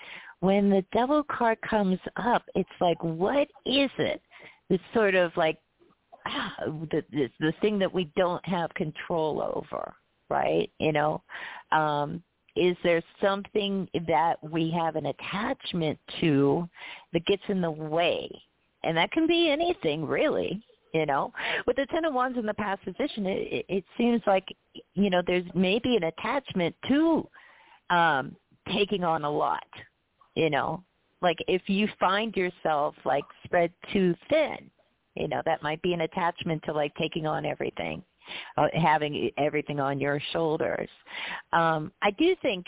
[0.45, 4.21] when the devil card comes up, it's like, what is it?
[4.69, 5.57] It's sort of like
[6.27, 6.53] ah,
[6.91, 9.93] the, the the thing that we don't have control over,
[10.29, 10.69] right?
[10.79, 11.23] You know,
[11.71, 12.21] um,
[12.55, 16.69] is there something that we have an attachment to
[17.13, 18.29] that gets in the way?
[18.83, 20.61] And that can be anything, really.
[20.93, 21.33] You know,
[21.67, 24.45] with the Ten of Wands in the past position, it, it, it seems like
[24.93, 27.27] you know there's maybe an attachment to
[27.89, 28.35] um,
[28.71, 29.65] taking on a lot
[30.35, 30.83] you know
[31.21, 34.69] like if you find yourself like spread too thin
[35.15, 38.03] you know that might be an attachment to like taking on everything
[38.57, 40.89] uh, having everything on your shoulders.
[41.53, 42.65] Um i do think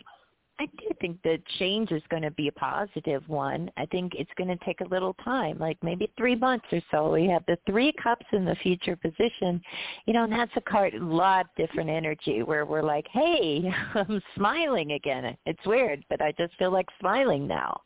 [0.59, 3.69] I do think the change is going to be a positive one.
[3.77, 7.11] I think it's going to take a little time, like maybe three months or so.
[7.11, 9.61] We have the three cups in the future position,
[10.07, 14.21] you know, and that's a card, a lot different energy where we're like, hey, I'm
[14.35, 15.37] smiling again.
[15.45, 17.81] It's weird, but I just feel like smiling now,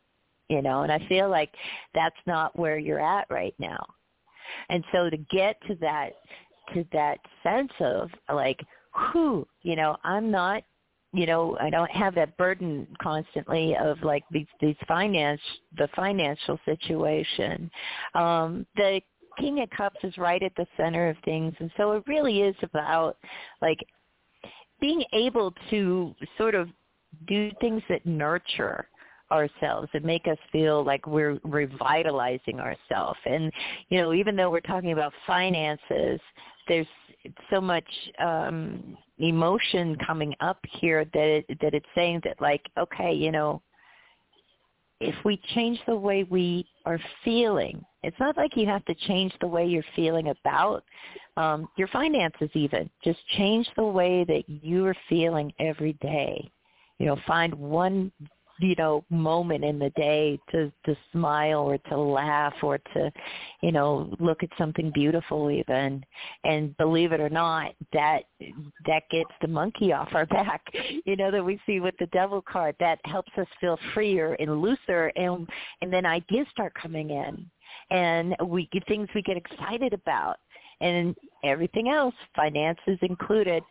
[0.47, 1.53] you know, and I feel like
[1.93, 3.86] that's not where you're at right now.
[4.69, 6.11] And so to get to that,
[6.74, 8.61] to that sense of like,
[9.11, 10.63] whew, you know, I'm not
[11.14, 15.41] you know i don't have that burden constantly of like these these finance
[15.78, 17.70] the financial situation.
[18.14, 19.01] Um the
[19.39, 22.55] king of cups is right at the center of things and so it really is
[22.64, 23.18] about
[23.62, 23.80] like
[24.82, 26.68] being able to sort of
[27.28, 28.88] do things that nurture
[29.32, 33.20] ourselves and make us feel like we're revitalizing ourselves.
[33.26, 33.51] And
[33.89, 36.20] you know even though we're talking about finances
[36.68, 36.88] there's
[37.49, 37.86] so much
[38.19, 43.61] um emotion coming up here that it, that it's saying that like okay you know
[44.99, 49.32] if we change the way we are feeling it's not like you have to change
[49.41, 50.84] the way you're feeling about
[51.38, 52.89] um your finances even.
[53.03, 56.51] Just change the way that you are feeling every day.
[56.99, 58.11] You know find one
[58.62, 63.12] you know moment in the day to to smile or to laugh or to
[63.62, 66.03] you know look at something beautiful even.
[66.43, 68.24] And believe it or not that
[68.86, 70.62] that gets the monkey off our back.
[71.05, 74.62] You know that we see with the devil card that helps us feel freer and
[74.62, 75.12] looser.
[75.16, 75.47] And
[75.82, 77.49] and then ideas start coming in.
[77.89, 80.38] And we things we get excited about.
[80.80, 83.64] And everything else finances included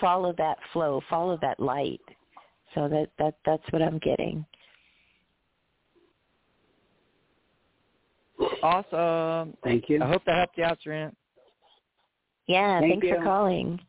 [0.00, 2.00] follow that flow follow that light
[2.74, 4.44] so that that that's what I'm getting.
[8.62, 9.54] Awesome.
[9.62, 10.02] Thank you.
[10.02, 11.12] I hope that helped you out, Serena.
[12.46, 13.16] Yeah, Thank thanks you.
[13.16, 13.80] for calling.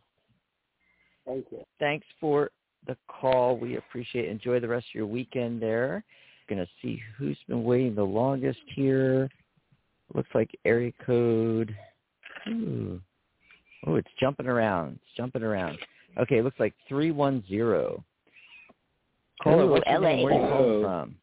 [1.25, 1.63] Thank you.
[1.79, 2.51] Thanks for
[2.87, 3.57] the call.
[3.57, 4.29] We appreciate it.
[4.29, 6.03] Enjoy the rest of your weekend there.
[6.49, 9.29] Going to see who's been waiting the longest here.
[10.13, 11.75] Looks like area code.
[12.49, 12.99] Ooh.
[13.87, 14.99] Oh, it's jumping around.
[15.03, 15.77] It's jumping around.
[16.19, 18.03] Okay, it looks like 310.
[19.41, 20.09] Caller, what's your LA.
[20.09, 20.23] name?
[20.23, 21.15] Where are you calling from?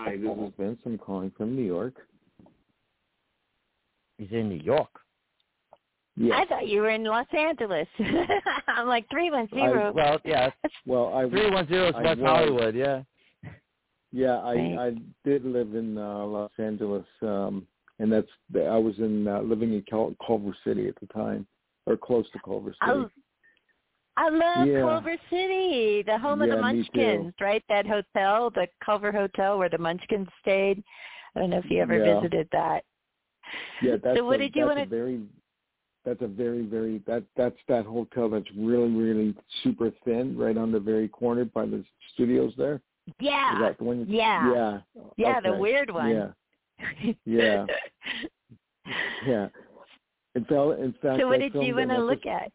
[0.00, 0.80] Hi, this is Vince.
[0.84, 1.94] I'm calling from New York.
[4.18, 4.88] He's in New York.
[6.16, 6.36] Yes.
[6.42, 7.86] I thought you were in Los Angeles.
[8.68, 9.92] I'm like three one zero.
[9.94, 10.50] Well, yeah,
[10.84, 12.20] Well, I three one zero is I West.
[12.20, 12.74] Hollywood.
[12.74, 13.02] Yeah.
[14.12, 14.78] yeah, I Right.
[14.78, 14.96] I
[15.28, 17.66] did live in uh, Los Angeles, um,
[18.00, 21.46] and that's I was in uh, living in Cal- Culver City at the time,
[21.86, 22.80] or close to Culver City.
[22.80, 23.06] I,
[24.20, 24.80] I love Yeah.
[24.80, 26.56] Culver City, the home of the.
[26.56, 27.62] Munchkins, right?
[27.68, 30.82] That hotel, the Culver Hotel where the Munchkins stayed.
[31.36, 32.16] I don't know if you ever Yeah.
[32.16, 32.84] visited that.
[33.80, 35.22] Yeah, that's so what a, did you want a very
[36.04, 40.72] that's a very very that that's that hotel that's really really super thin right on
[40.72, 42.80] the very corner by the studios there.
[43.06, 43.56] Is Yeah.
[43.60, 44.00] that the one?
[44.00, 44.52] you- Yeah.
[44.52, 44.80] Yeah.
[45.16, 46.10] Yeah, the weird one.
[46.10, 47.12] Yeah.
[47.24, 47.66] Yeah.
[49.26, 49.48] Yeah.
[50.34, 52.50] In fact, in fact, so what did you want to look at?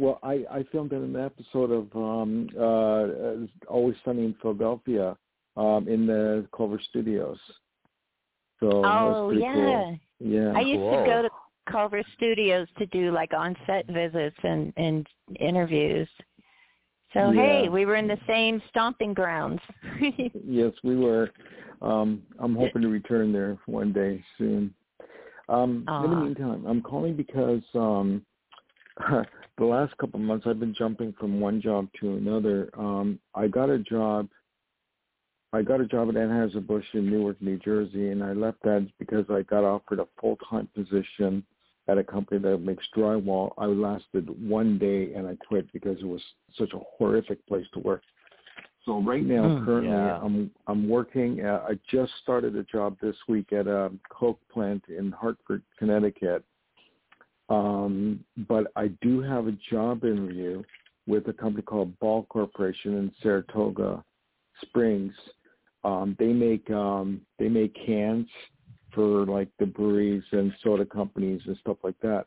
[0.00, 3.36] Well, I I filmed in an episode of um uh uh,
[3.68, 5.14] Always Sunny in Philadelphia
[5.58, 7.38] um in the Culver Studios.
[8.60, 9.52] So Oh yeah.
[9.52, 10.00] cool.
[10.18, 10.52] Yeah.
[10.56, 10.90] I used Cool.
[11.04, 11.30] to go to
[11.70, 15.06] Culver Studios to do like on set visits and and
[15.38, 16.08] interviews.
[17.12, 19.60] So hey, we were in the same stomping grounds.
[20.46, 21.30] Yes, we were.
[21.82, 24.72] Um, I'm hoping to return there one day soon.
[25.48, 28.24] Um, in the meantime, I'm calling because um,
[29.60, 32.70] the last couple of months I've been jumping from one job to another.
[32.76, 34.26] Um, I got a job.
[35.52, 39.26] I got a job at Anheuser-Busch in Newark, New Jersey, and I left that because
[39.28, 41.44] I got offered a full-time position
[41.88, 43.52] at a company that makes drywall.
[43.58, 46.22] I lasted one day and I quit because it was
[46.56, 48.02] such a horrific place to work.
[48.86, 50.20] So right now, Hmm, currently, yeah.
[50.22, 51.44] I'm I'm working.
[51.44, 56.44] Uh, I just started a job this week at a Coke plant in Hartford, Connecticut.
[57.50, 60.62] Um, but I do have a job interview
[61.06, 64.04] with a company called Ball Corporation in Saratoga
[64.62, 65.12] Springs.
[65.82, 68.28] Um, they make um, they make cans
[68.94, 72.26] for like the breweries and soda companies and stuff like that.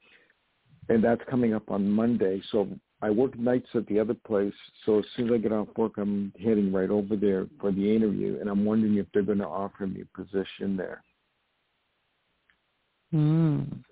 [0.89, 2.41] And that's coming up on Monday.
[2.51, 2.67] So
[3.01, 4.53] I work nights at the other place.
[4.85, 7.95] So as soon as I get off work, I'm heading right over there for the
[7.95, 8.37] interview.
[8.39, 11.03] And I'm wondering if they're going to offer me a position there
[13.13, 13.83] mm.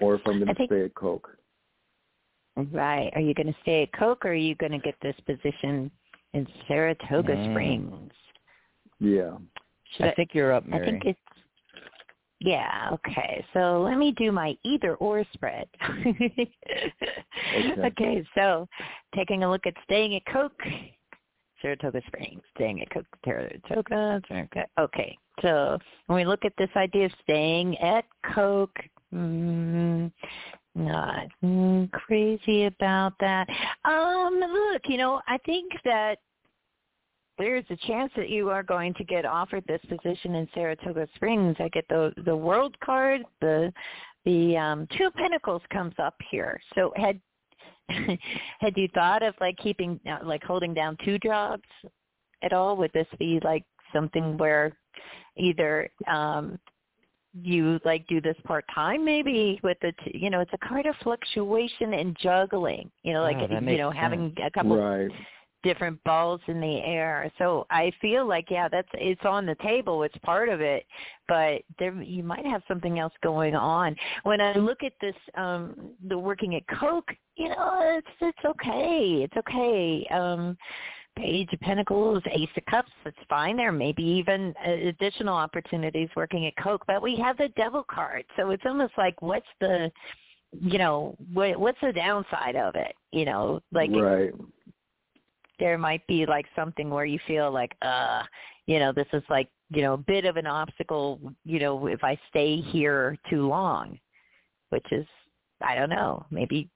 [0.00, 1.36] Or if I'm going to think- stay at Coke.
[2.72, 3.10] Right.
[3.14, 5.90] Are you going to stay at Coke or are you going to get this position
[6.34, 7.52] in Saratoga Mm.
[7.52, 8.12] Springs?
[8.98, 9.36] Yeah.
[9.96, 10.86] Should I think you're up, Mary.
[10.86, 11.18] I think it's
[12.42, 13.44] yeah, okay.
[13.52, 15.68] So let me do my either or spread.
[17.84, 18.24] okay.
[18.34, 18.66] so
[19.14, 20.62] taking a look at staying at Coke,
[21.60, 24.66] Saratoga Springs, staying at Coke, Saratoga, Saratoga.
[24.78, 25.18] Okay.
[25.42, 28.78] So when we look at this idea of staying at Coke,
[29.14, 30.12] mm,
[30.74, 33.48] not mm, crazy about that.
[33.84, 36.18] Um, look, you know, I think that
[37.38, 41.56] there's a chance that you are going to get offered this position in Saratoga Springs.
[41.58, 43.72] I get the the world card, the
[44.24, 46.60] the um two pentacles comes up here.
[46.74, 47.18] So had
[48.60, 51.64] had you thought of like keeping uh, like holding down two jobs
[52.42, 52.76] at all?
[52.76, 54.76] Would this be like something where
[55.36, 56.58] either um
[57.42, 60.86] you like do this part time maybe with the t- you know it's a kind
[60.86, 65.10] of fluctuation and juggling you know like Oh, you makes know having a couple Right.
[65.62, 67.30] different balls in the air.
[67.38, 70.02] So I feel like yeah, that's it's on the table.
[70.02, 70.86] It's part of it,
[71.28, 73.94] but there you might have something else going on.
[74.22, 79.20] When I look at this, um, the working at Coke, you know, it's it's okay.
[79.24, 80.06] It's okay.
[80.10, 80.56] Um,
[81.20, 83.56] Page of Pentacles, Ace of Cups, that's fine.
[83.56, 87.84] There may be even uh, additional opportunities working at Coke, but we have the Devil
[87.90, 89.90] card, so it's almost like what's the
[90.52, 94.32] you know what what's the downside of it you know like right.
[95.58, 98.22] there might be like something where you feel like uh
[98.66, 102.02] you know this is like you know a bit of an obstacle you know if
[102.02, 103.98] i stay here too long
[104.70, 105.06] which is
[105.62, 106.68] i don't know maybe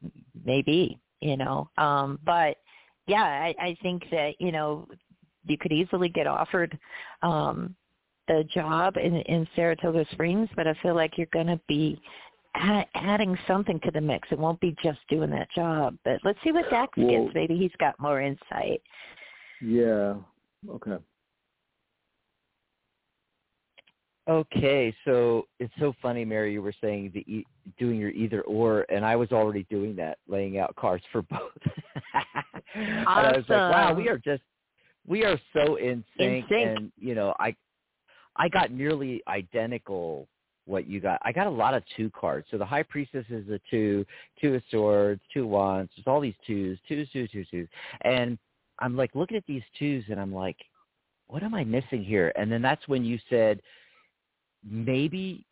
[0.45, 2.59] maybe you know um but
[3.07, 4.87] yeah i i think that you know
[5.47, 6.79] you could easily get offered
[7.23, 7.75] um
[8.29, 12.01] the job in in saratoga springs but i feel like you're going to be
[12.55, 14.29] add, adding something to the mix.
[14.31, 15.97] It won't be just doing that job.
[16.05, 17.35] But let's see what Dax Well- gets.
[17.35, 18.81] Maybe he's got more insight.
[19.61, 20.15] Yeah.
[20.69, 20.99] Okay.
[24.27, 26.53] Okay, so it's so funny, Mary.
[26.55, 27.47] You were saying the e-
[27.79, 31.53] doing your either or, and I was already doing that, laying out cards for both.
[32.75, 34.43] and I was like, wow, we are just
[35.07, 36.63] we are so in sync, sync.
[36.67, 37.55] and you know, I
[38.37, 40.27] I got nearly identical
[40.65, 41.21] what you got.
[41.23, 42.47] I got a lot of two cards.
[42.51, 44.07] So the High Priestess is a two,
[44.41, 45.93] two of swords, two wands.
[45.95, 47.69] There's all these twos, twos, twos, twos, twos,
[48.03, 48.39] and
[48.79, 50.57] I'm like looking at these twos, and I'm like,
[51.27, 52.33] what am I missing here?
[52.37, 53.61] And then that's when you said
[54.69, 55.45] maybe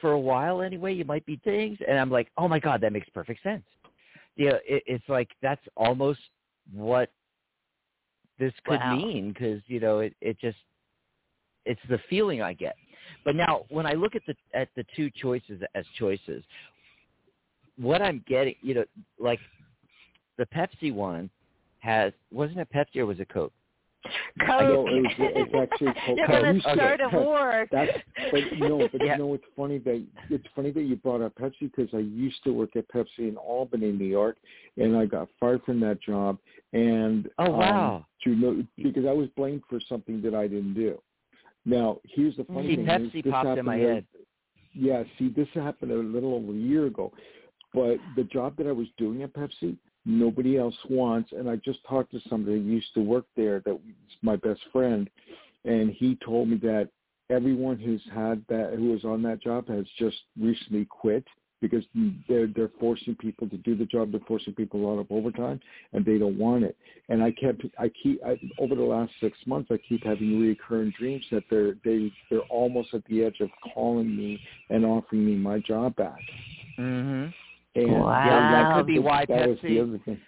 [0.00, 2.92] for a while anyway, you might be things, and I'm like, oh my god, that
[2.92, 3.64] makes perfect sense.
[4.36, 6.20] Yeah, it, it's like that's almost
[6.72, 7.10] what
[8.38, 8.96] this could Wow.
[8.96, 10.58] mean because you know it it just
[11.64, 12.76] it's the feeling I get.
[13.24, 16.42] But now when I look at the at the two choices as choices,
[17.78, 18.84] what I'm getting, you know,
[19.18, 19.38] like
[20.38, 21.30] the Pepsi one
[21.80, 23.52] has wasn't it Pepsi or was it Coke?
[24.46, 24.62] Coke.
[24.62, 26.16] know it was- it's actually Coke.
[26.18, 26.42] You're Coke.
[26.42, 27.66] going to start a war.
[27.70, 27.92] That's
[28.30, 29.12] but no, but Yeah.
[29.12, 32.42] you know it's funny that it's funny that you brought up Pepsi because I used
[32.44, 34.36] to work at Pepsi in Albany, New York,
[34.76, 36.38] and I got fired from that job.
[36.72, 38.06] And Oh um, wow!
[38.24, 41.00] to know because I was blamed for something that I didn't do.
[41.64, 44.04] Now here's the funny See, thing: Pepsi is this popped in my head.
[44.74, 47.12] Yeah, see, this happened a little over a year ago,
[47.74, 51.32] but the job that I was doing at Pepsi, nobody else wants.
[51.32, 53.82] And I just talked to somebody who used to work there that was
[54.22, 55.08] my best friend,
[55.64, 56.88] and he told me that
[57.30, 61.24] everyone who's had that who was on that job has just recently quit
[61.62, 61.84] because
[62.28, 64.10] they're they're forcing people to do the job.
[64.10, 65.60] They're forcing people a lot of overtime,
[65.92, 66.76] and they don't want it.
[67.08, 70.92] And I kept I keep I, over the last six months I keep having recurring
[70.98, 74.38] dreams that they're they they're almost at the edge of calling me
[74.68, 76.20] and offering me my job back.
[76.76, 77.26] hmm
[77.74, 78.24] And Wow.
[78.26, 80.20] Yeah, that could be why Pepsi- the other thing.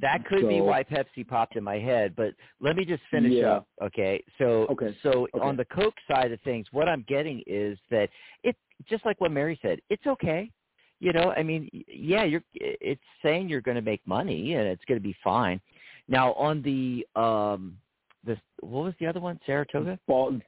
[0.00, 3.56] That could be why Pepsi popped in my head, but let me just finish Yeah.
[3.56, 4.24] up, okay?
[4.38, 4.94] So, Okay.
[5.02, 5.40] so Okay.
[5.40, 8.08] on the Coke side of things, what I'm getting is that
[8.42, 8.56] it
[8.86, 10.50] just like what Mary said, it's okay.
[10.98, 14.84] You know, I mean, yeah, you're it's saying you're going to make money and it's
[14.86, 15.60] going to be fine.
[16.08, 17.76] Now, on the um
[18.24, 19.40] the what was the other one?
[19.44, 19.98] Saratoga?
[20.06, 20.40] Ball,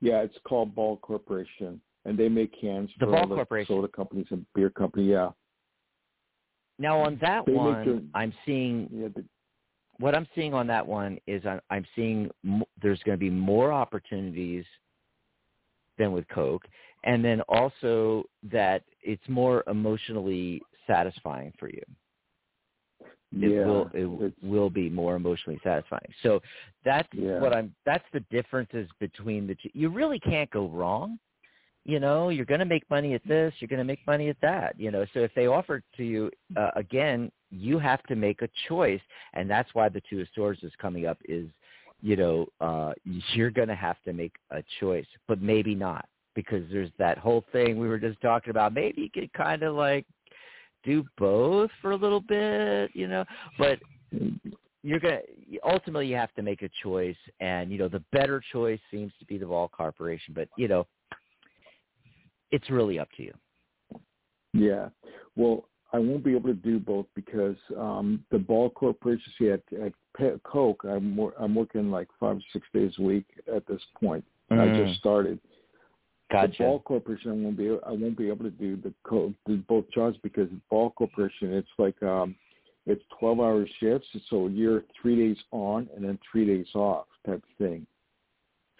[0.00, 4.26] yeah, it's called Ball Corporation, and they make cans The for all the soda companies
[4.30, 5.10] and beer company.
[5.10, 5.30] Yeah,
[6.78, 9.24] Now, on that They one, I'm seeing yeah, the,
[9.98, 13.30] what I'm seeing on that one is I'm, I'm seeing m- there's going to be
[13.30, 14.64] more opportunities
[15.98, 16.66] than with Coke,
[17.04, 21.82] and then also that it's more emotionally satisfying for you.
[23.34, 23.64] It yeah.
[23.64, 26.12] will it will be more emotionally satisfying.
[26.22, 26.40] So
[26.84, 27.38] that's Yeah.
[27.40, 27.74] what I'm.
[27.86, 29.70] That's the differences between the two.
[29.72, 31.18] You really can't go wrong.
[31.84, 33.52] You know, you're going to make money at this.
[33.58, 34.78] You're going to make money at that.
[34.78, 38.48] You know, so if they offer to you uh, again, you have to make a
[38.68, 39.00] choice,
[39.34, 41.18] and that's why the two of swords is coming up.
[41.28, 41.48] Is
[42.00, 42.92] you know, uh,
[43.34, 47.44] you're going to have to make a choice, but maybe not because there's that whole
[47.52, 48.72] thing we were just talking about.
[48.72, 50.06] Maybe you could kind of like
[50.84, 53.24] do both for a little bit, you know,
[53.58, 53.78] but
[54.82, 55.20] you're gonna
[55.64, 59.24] ultimately you have to make a choice, and you know the better choice seems to
[59.26, 60.86] be the Ball Corporation, but you know
[62.52, 63.34] it's really up to you.
[64.52, 64.90] Yeah.
[65.34, 69.62] Well, I won't be able to do both because um the Ball Corporation see at,
[69.82, 73.82] at Coke, I'm wor- I'm working like five or six days a week at this
[74.00, 74.24] point.
[74.50, 74.76] I Mm.
[74.76, 75.38] just started.
[76.30, 76.52] Gotcha.
[76.58, 79.56] The Ball Corporation, I won't be I won't be able to do the co- do
[79.68, 82.34] both jobs because the Ball Corporation, it's like um
[82.86, 87.44] it's twelve hour shifts, so you're three days on and then three days off type
[87.58, 87.86] thing.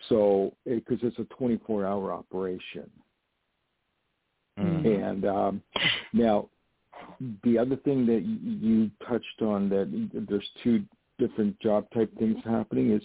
[0.08, 2.90] So because it's a twenty four hour operation.
[4.58, 5.08] Mm.
[5.08, 5.62] And um,
[6.12, 6.48] now,
[7.44, 10.84] the other thing that you touched on that there's two
[11.18, 13.02] different job type things happening is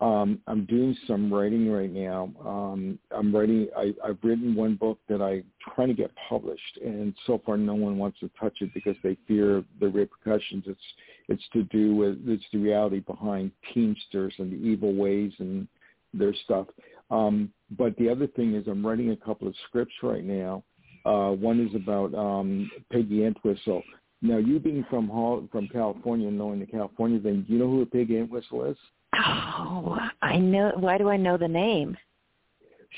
[0.00, 2.30] um, I'm doing some writing right now.
[2.44, 3.68] Um, I'm writing.
[3.76, 7.74] I, I've written one book that I'm trying to get published, and so far no
[7.74, 10.64] one wants to touch it because they fear the repercussions.
[10.66, 10.80] It's
[11.28, 15.68] it's to do with it's the reality behind Teamsters and the evil ways and
[16.12, 16.66] their stuff.
[17.10, 20.64] Um, but the other thing is I'm writing a couple of scripts right now.
[21.04, 23.82] Uh, one is about um, Peggy Entwistle.
[24.22, 27.68] Now, you being from Hall, from California, and knowing the California thing, do you know
[27.68, 28.76] who Peggy Entwistle is?
[29.14, 30.72] Oh, I know.
[30.76, 31.96] Why do I know the name?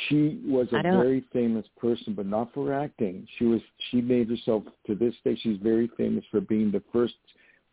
[0.08, 3.26] She was a very famous person, but not for acting.
[3.38, 3.60] She was.
[3.90, 5.36] She made herself to this day.
[5.42, 7.14] She's very famous for being the first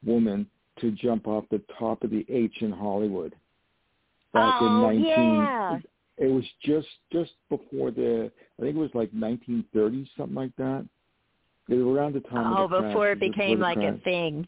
[0.05, 0.47] woman
[0.79, 3.35] to jump off the top of the H in Hollywood.
[4.33, 5.79] Back oh, in 19, yeah.
[6.17, 10.87] It was just just before the I think it was like 1930 something like that.
[11.69, 12.53] It was around the time.
[12.53, 14.47] Oh, of the crash, before it became the like a thing.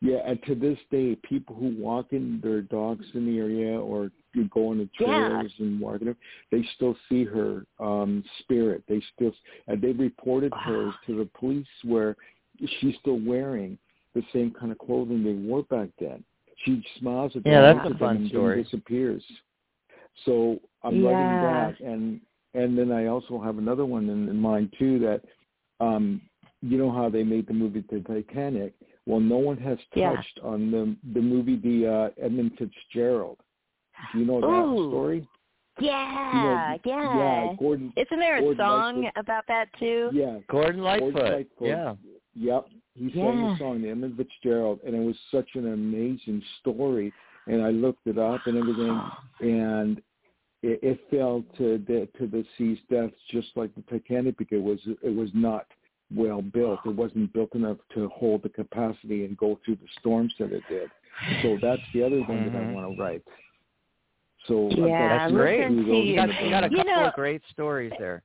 [0.00, 4.10] Yeah, and to this day, people who walk in their dogs in the area or
[4.34, 5.06] you go on the Yeah.
[5.06, 6.16] trails and walking, them,
[6.50, 8.82] they still see her um spirit.
[8.88, 9.32] They still
[9.68, 12.16] and they reported her to the police where
[12.80, 13.78] she's still wearing
[14.14, 16.22] the same kind of clothing they wore back then.
[16.64, 18.54] She smiles at them, Yeah, that's a fun them, and story.
[18.56, 19.24] then disappears.
[20.24, 21.10] So I'm Yeah.
[21.10, 22.20] writing that, and
[22.54, 24.98] and then I also have another one in, in mind too.
[24.98, 25.22] That
[25.80, 26.20] um,
[26.60, 28.74] you know how they made the movie The Titanic.
[29.06, 30.14] Well, no one has Yeah.
[30.14, 33.38] touched on the the movie The uh, Edmund Fitzgerald.
[34.12, 35.28] Do you know that story?
[35.80, 37.44] Yeah, you know, yeah.
[37.44, 37.54] yeah.
[37.58, 37.92] Gordon.
[37.96, 39.12] Isn't there a Gordon song Lightfoot.
[39.24, 40.10] about that too?
[40.12, 41.14] Yeah, Gordon Lightfoot.
[41.14, 41.68] Gordon Lightfoot.
[41.68, 41.94] Yeah.
[42.34, 42.66] Yep.
[42.94, 47.10] He sang the song, the Edmund Fitzgerald, and it was such an amazing story.
[47.46, 49.00] And I looked it up and everything,
[49.40, 50.02] and
[50.62, 54.62] it, it fell to the to the sea's depths just like the Titanic because it
[54.62, 55.66] was it was not
[56.14, 56.80] well built.
[56.84, 60.62] It wasn't built enough to hold the capacity and go through the storms that it
[60.68, 60.90] did.
[61.42, 62.72] So that's the other thing that I Mhm.
[62.74, 63.22] want to write.
[64.46, 65.58] So Yeah, That's great.
[65.58, 66.72] two of listen to those You got, you got a bank.
[66.72, 68.22] You couple know- of great stories there.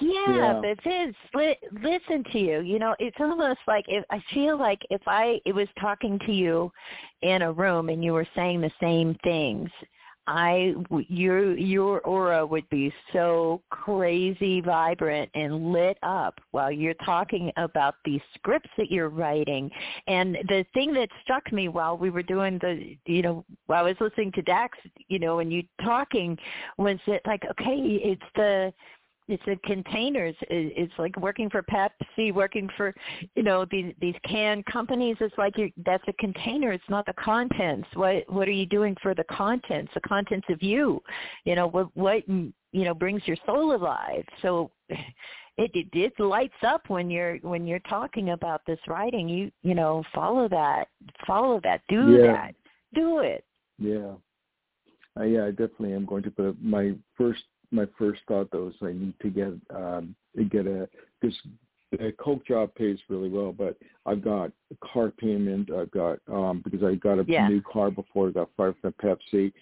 [0.00, 0.60] Yeah, Yeah.
[0.62, 2.60] but Vince, li- listen to you.
[2.60, 6.32] You know, it's almost like if I feel like if I it was talking to
[6.32, 6.72] you
[7.22, 9.70] in a room and you were saying the same things,
[10.26, 10.74] I
[11.08, 17.96] your your aura would be so crazy vibrant and lit up while you're talking about
[18.04, 19.70] these scripts that you're writing.
[20.06, 23.88] And the thing that struck me while we were doing the you know while I
[23.88, 26.38] was listening to Dax, you know, and you talking
[26.78, 28.72] was that like okay, it's the
[29.28, 30.34] it's the containers.
[30.50, 32.94] It's like working for Pepsi, working for
[33.34, 35.16] you know these these can companies.
[35.20, 36.72] It's like you that's a container.
[36.72, 37.88] It's not the contents.
[37.94, 39.92] What what are you doing for the contents?
[39.94, 41.00] The contents of you.
[41.44, 44.24] You know what what you know brings your soul alive.
[44.42, 49.28] So it it, it lights up when you're when you're talking about this writing.
[49.28, 50.88] You you know follow that
[51.26, 52.32] follow that do Yeah.
[52.32, 52.54] that
[52.94, 53.44] do it.
[53.78, 54.12] Yeah.
[55.18, 56.30] Uh, yeah, I definitely am going to.
[56.30, 57.42] But my first
[57.72, 60.14] my first thought though is I need to get um
[60.50, 60.88] get a
[61.20, 61.36] because
[61.90, 65.70] the coke job pays really well, but I've got a car payment.
[65.72, 67.48] I've got um because I got a Yeah.
[67.48, 69.52] new car before I got fired from Pepsi.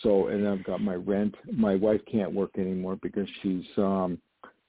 [0.00, 1.34] So and I've got my rent.
[1.52, 4.18] My wife can't work anymore because she's um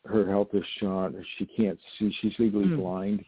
[0.05, 1.13] her health is shot.
[1.37, 2.11] She can't see.
[2.21, 2.77] She's legally Mm.
[2.77, 3.25] blind.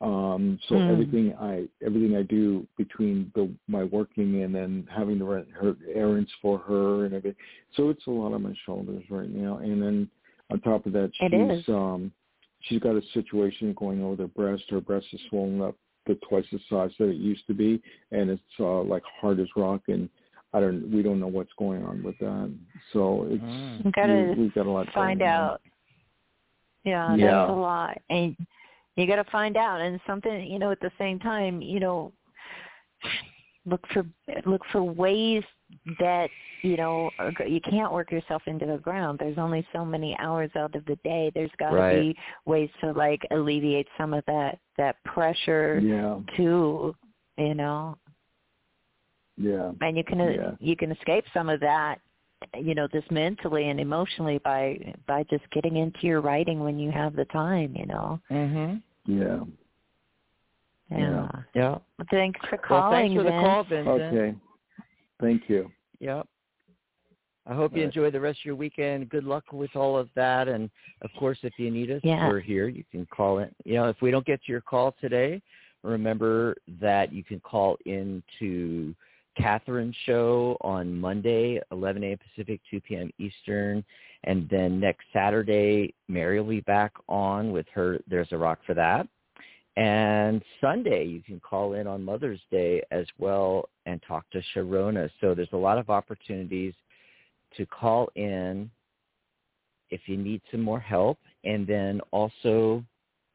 [0.00, 0.90] Um, so Mm.
[0.90, 5.76] everything I everything I do between the my working and then having to run her
[5.92, 7.36] errands for her and everything.
[7.76, 9.58] So it's a lot on my shoulders right now.
[9.58, 10.10] And then
[10.50, 11.10] on top of that,
[11.58, 12.12] she's um
[12.60, 14.64] she's got a situation going on with her breast.
[14.70, 15.76] Her breast is swollen up
[16.06, 19.48] to twice the size that it used to be, and it's uh, like hard as
[19.54, 19.82] rock.
[19.88, 20.08] And
[20.54, 22.50] I don't we don't know what's going on with that.
[22.94, 23.84] So it's Mm.
[23.84, 25.60] You gotta we, we've got a lot find out.
[26.84, 27.40] Yeah, Yeah.
[27.46, 28.34] that's a lot, and
[28.96, 29.80] you got to find out.
[29.80, 32.12] And something, you know, at the same time, you know,
[33.66, 34.04] look for
[34.46, 35.42] look for ways
[35.98, 36.30] that
[36.62, 37.10] you know
[37.46, 39.18] you can't work yourself into the ground.
[39.18, 41.30] There's only so many hours out of the day.
[41.34, 42.14] There's got to Right.
[42.14, 46.94] be ways to like alleviate some of that that pressure Yeah, too.
[47.38, 47.96] You know,
[49.36, 50.54] yeah, and you can Yeah.
[50.58, 52.00] you can escape some of that
[52.56, 56.90] you know just mentally and emotionally by by just getting into your writing when you
[56.90, 58.82] have the time you know Mhm.
[59.06, 59.40] yeah.
[60.90, 61.28] yeah, Yeah.
[61.54, 61.78] Yeah.
[62.10, 64.02] thanks for calling Well, calling thanks for the call, Vincent.
[64.02, 64.34] Okay.
[65.20, 65.70] Thank you.
[66.00, 66.26] Yep.
[67.46, 67.86] I hope you Right.
[67.86, 69.08] enjoy the rest of your weekend.
[69.08, 70.48] Good luck with all of that.
[70.48, 70.70] And
[71.02, 72.28] of course, if you need us, Yeah.
[72.28, 72.68] we're here.
[72.68, 73.54] You can call in.
[73.64, 75.42] You know, if we don't get to your call today,
[75.82, 78.94] remember that you can call into
[79.36, 82.18] Catherine's show on Monday, 11 a.m.
[82.18, 83.10] Pacific, 2 p.m.
[83.18, 83.84] Eastern.
[84.24, 88.74] And then next Saturday, Mary will be back on with her There's a Rock for
[88.74, 89.06] That.
[89.76, 95.08] And Sunday, you can call in on Mother's Day as well and talk to Sharona.
[95.20, 96.74] So there's a lot of opportunities
[97.56, 98.70] to call in
[99.90, 101.18] if you need some more help.
[101.44, 102.84] And then also,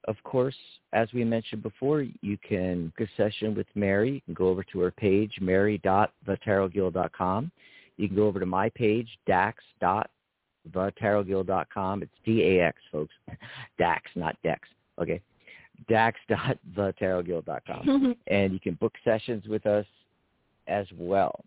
[0.07, 0.55] of course,
[0.93, 4.13] as we mentioned before, you can book a session with Mary.
[4.13, 7.51] You can go over to her page, mary.thetarotguild.com.
[7.97, 12.03] You can go over to my page, dax.thetarotguild.com.
[12.03, 13.15] It's D-A-X, folks.
[13.77, 14.67] Dax, not Dex.
[15.01, 15.19] Okay.
[15.89, 18.15] dax.thetarotguild.com.
[18.27, 19.87] and you can book sessions with us
[20.67, 21.43] as well.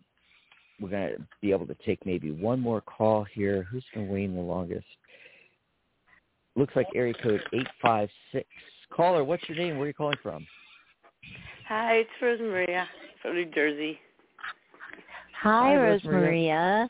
[0.81, 3.67] We're going to be able to take maybe one more call here.
[3.69, 4.85] Who's been waiting the longest?
[6.55, 8.47] Looks like area code 856.
[8.91, 9.75] Caller, what's your name?
[9.75, 10.45] Where are you calling from?
[11.67, 12.85] Hi, it's Rosemaria
[13.21, 13.99] from New Jersey.
[15.41, 16.89] Hi, Hi, Rosemaria.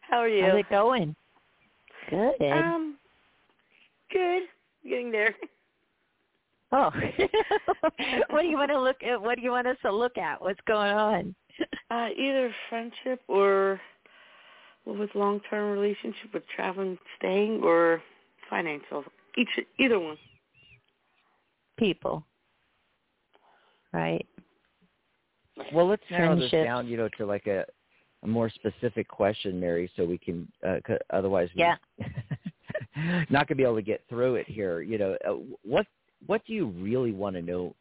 [0.00, 0.44] How are you?
[0.44, 1.14] How's it going?
[2.10, 2.34] Good.
[2.42, 2.96] Um,
[4.12, 4.42] good.
[4.82, 5.34] Getting there.
[6.72, 6.90] oh,
[8.30, 9.20] what do you want to look at?
[9.20, 10.42] What do you want us to look at?
[10.42, 11.34] What's going on?
[11.90, 13.80] Uh, either friendship or
[14.84, 18.02] what with long-term relationship with traveling, staying, or
[18.52, 19.02] financial.
[19.38, 19.48] Each,
[19.78, 20.18] either one.
[21.78, 22.22] People,
[23.92, 24.24] right?
[25.72, 27.64] Well, let's narrow this down, you know, to like a,
[28.22, 31.76] a more specific question, Mary, so we can, uh, 'cause otherwise we, Yeah.
[33.30, 34.82] not going to be able to get through it here.
[34.82, 35.32] You know, uh,
[35.64, 35.86] what
[36.26, 37.74] what do you really want to know,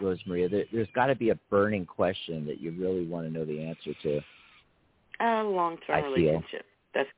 [0.00, 0.50] Rosemaria?
[0.50, 3.60] There, there's got to be a burning question that you really want to know the
[3.64, 4.20] answer to.
[5.20, 6.12] A long term I feel.
[6.12, 6.66] relationship.
[6.94, 7.08] That's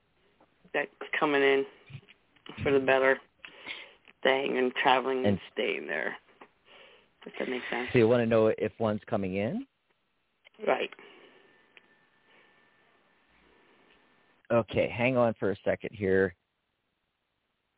[0.73, 0.89] that's
[1.19, 1.67] coming in
[2.63, 3.19] for the better.
[4.21, 6.17] Staying and traveling and, And- staying there.
[7.25, 7.89] If that makes sense.
[7.93, 9.65] So you want to know if one's coming in?
[10.67, 10.91] Right.
[14.51, 16.35] Okay, hang on for a second here.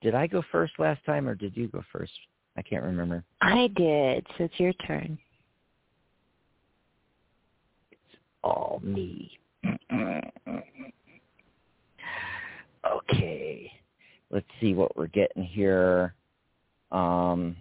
[0.01, 2.13] Did I go first last time or did you go first?
[2.57, 3.23] I can't remember.
[3.41, 5.19] I did, so it's your turn.
[7.91, 8.01] It's
[8.43, 9.39] all me.
[12.91, 13.73] okay.
[14.35, 16.13] Let's see what we're getting here.
[16.91, 17.55] Um,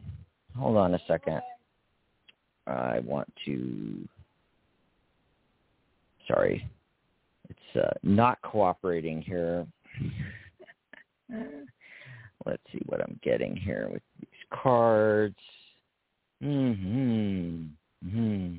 [0.57, 1.39] hold on a second.
[2.65, 4.09] I want to.
[6.28, 6.67] Sorry,
[7.47, 9.67] it's uh, not cooperating here.
[12.43, 15.38] Let's see what I'm getting here with these cards.
[16.41, 16.71] Hmm.
[18.03, 18.55] Hmm.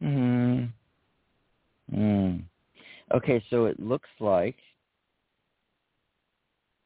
[0.00, 0.64] Hmm.
[1.92, 2.36] Hmm.
[3.12, 4.54] Okay, so it looks like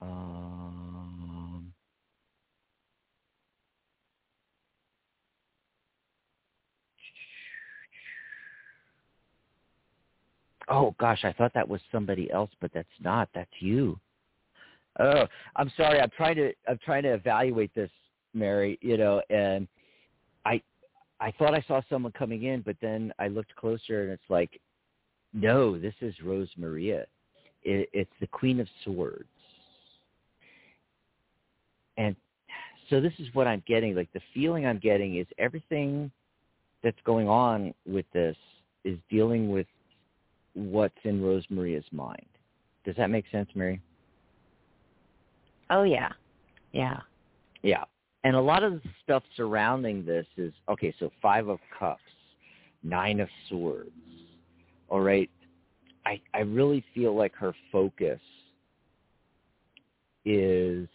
[0.02, 0.52] um,
[10.68, 13.28] Oh gosh, I thought that was somebody else, but that's not.
[13.34, 13.98] That's you.
[14.98, 15.26] Oh,
[15.56, 16.00] I'm sorry.
[16.00, 17.90] I'm trying to I'm trying to evaluate this,
[18.34, 18.78] Mary.
[18.80, 19.66] You know, and
[20.46, 20.62] I
[21.20, 24.60] I thought I saw someone coming in, but then I looked closer, and it's like,
[25.32, 27.06] no, this is Rose Maria.
[27.64, 29.28] It, it's the Queen of Swords,
[31.96, 32.16] and
[32.90, 33.94] so this is what I'm getting.
[33.94, 36.10] Like the feeling I'm getting is everything
[36.82, 38.36] that's going on with this
[38.84, 39.66] is dealing with
[40.54, 42.26] what's in Rose Maria's mind.
[42.84, 43.80] Does that make sense, Mary?
[45.70, 46.10] Oh yeah,
[46.72, 47.00] yeah.
[47.62, 47.84] Yeah.
[48.24, 52.02] And a lot of the stuff surrounding this is okay, so five of cups,
[52.82, 53.90] nine of swords.
[54.88, 55.30] All right.
[56.04, 58.20] I I really feel like her focus
[60.24, 60.88] is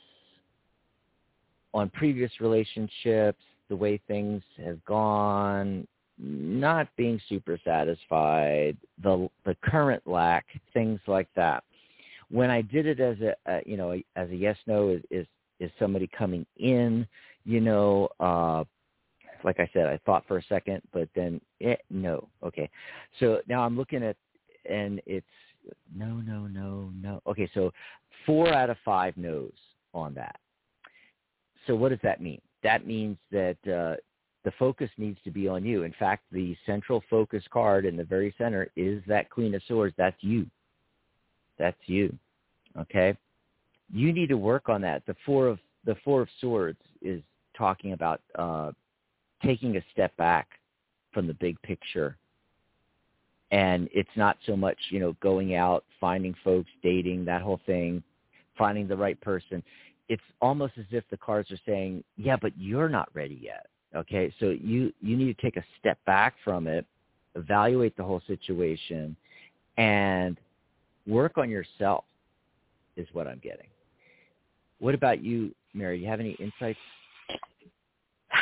[1.74, 5.88] on previous relationships, the way things have gone,
[6.18, 11.64] not being super satisfied, the the current lack, things like that.
[12.30, 15.28] When I did it as a, a you know as a yes no is is
[15.60, 17.08] is somebody coming in,
[17.46, 18.64] you know, uh
[19.44, 22.28] like I said, I thought for a second, but then eh, no.
[22.44, 22.70] Okay.
[23.20, 24.16] So now I'm looking at
[24.70, 25.26] and it's
[25.96, 27.22] no, no, no, no.
[27.28, 27.72] Okay, so
[28.26, 29.52] four out of five no's
[29.94, 30.40] on that.
[31.68, 32.42] So what does that mean?
[32.64, 33.96] That means that uh,
[34.44, 35.84] the focus needs to be on you.
[35.84, 39.94] In fact, the central focus card in the very center is that Queen of Swords.
[39.98, 40.48] That's you.
[41.60, 42.18] That's you.
[42.80, 43.18] Okay?
[43.94, 45.06] You need to work on that.
[45.06, 47.22] The four of the four of swords is
[47.58, 48.72] talking about uh,
[49.44, 50.48] taking a step back
[51.14, 52.18] from the big picture.
[53.52, 58.04] And it's not so much, you know, going out, finding folks, dating, that whole thing,
[58.58, 59.64] finding the right person.
[60.10, 64.34] It's almost as if the cards are saying, "Yeah, but you're not ready yet." Okay,
[64.40, 66.86] so you you need to take a step back from it,
[67.36, 69.16] evaluate the whole situation,
[69.78, 70.38] and
[71.08, 72.06] work on yourself.
[72.96, 73.68] Is what I'm getting.
[74.80, 75.98] What about you, Mary?
[75.98, 76.80] Do you have any insights?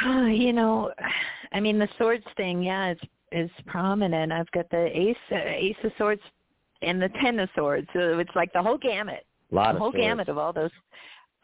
[0.06, 0.92] You know,
[1.54, 2.98] I mean the swords thing, yeah, is
[3.32, 4.32] is prominent.
[4.32, 6.22] I've got the ace uh, ace of swords
[6.82, 7.88] and the ten of swords.
[7.94, 10.04] So it's like the whole gamut, A lot the of whole swords.
[10.04, 10.72] gamut of all those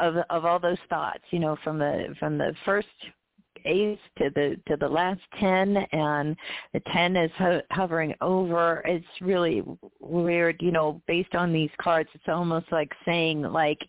[0.02, 1.24] of of all those thoughts.
[1.32, 2.88] You know, from the from the first
[3.66, 6.36] ace to the to the last ten, and
[6.74, 8.82] the ten is ho- hovering over.
[8.86, 9.64] It's really
[10.00, 10.58] weird.
[10.62, 13.80] You know, based on these cards, it's almost like saying like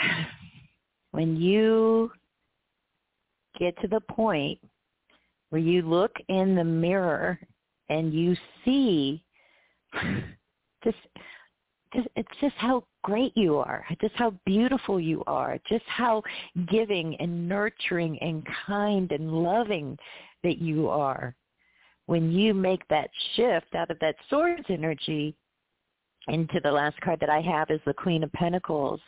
[1.12, 2.12] when you
[3.58, 4.58] get to the point
[5.50, 7.38] where you look in the mirror
[7.90, 9.22] and you see
[10.84, 10.96] just
[11.94, 16.22] just it's just how great you are, just how beautiful you are, just how
[16.70, 19.98] giving and nurturing and kind and loving
[20.42, 21.34] that you are.
[22.06, 25.34] When you make that shift out of that swords energy
[26.28, 29.00] into the last card that I have is the Queen of Pentacles,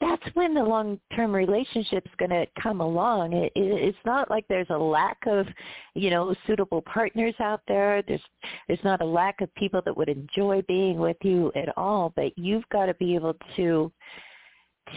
[0.00, 3.34] that's when the long-term relationship's going to come along.
[3.34, 5.46] It, it, it's not like there's a lack of,
[5.94, 8.02] you know, suitable partners out there.
[8.08, 8.22] There's
[8.66, 12.12] there's not a lack of people that would enjoy being with you at all.
[12.16, 13.92] But you've got to be able to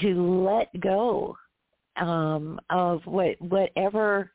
[0.02, 1.36] to let go
[1.98, 4.32] um, of what whatever.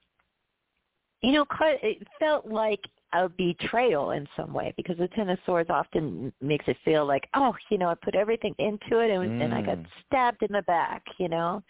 [1.22, 2.80] You know, it felt like
[3.12, 7.26] a betrayal in some way because the Ten of Swords often makes it feel like,
[7.34, 9.86] oh, you know, I put everything into it and, and I got Mm.
[10.06, 11.62] stabbed in the back, you know.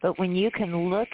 [0.00, 1.08] But when you can look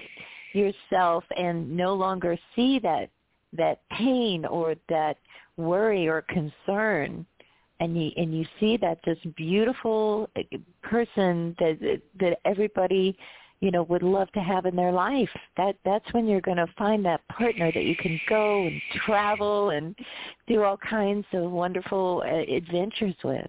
[0.52, 3.10] yourself and no longer see that
[3.55, 5.19] that pain or that
[5.56, 7.27] worry or concern
[7.81, 10.31] and you and you see that this beautiful
[10.82, 13.16] person that that everybody
[13.62, 15.30] you know would love to have in their life.
[15.56, 19.70] That that's when you're going to find that partner that you can go and travel
[19.70, 19.94] and
[20.48, 23.47] do all kinds of wonderful uh, adventures with.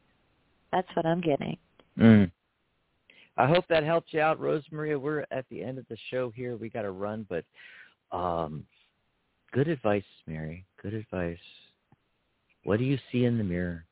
[0.72, 1.58] That's what i'm getting.
[2.00, 2.32] Mm.
[3.38, 5.00] i hope that helps you out rosemaria.
[5.00, 6.56] We're at the end of the show here.
[6.56, 7.44] We got to run but
[8.12, 8.64] um
[9.52, 10.64] good advice mary.
[10.82, 11.38] Good advice.
[12.66, 13.84] What do you see in the mirror?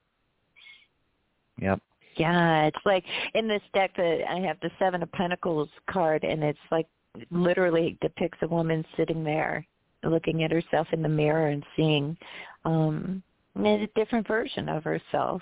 [1.59, 1.81] Yep
[2.15, 6.43] yeah, it's like in this deck that I have the Seven of Pentacles card, and
[6.43, 6.87] it's like
[7.29, 9.65] literally depicts a woman sitting there
[10.03, 12.17] looking at herself in the mirror and seeing
[12.65, 13.21] um
[13.55, 15.41] a different version of herself.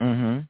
[0.00, 0.46] Mhm.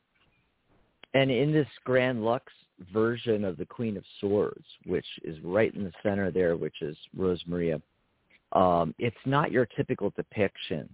[1.15, 2.53] And in this Grand Luxe
[2.93, 6.97] version of the Queen of Swords, which is right in the center there, which is
[7.17, 7.81] Rosemaria,
[8.53, 10.93] um, it's not your typical depiction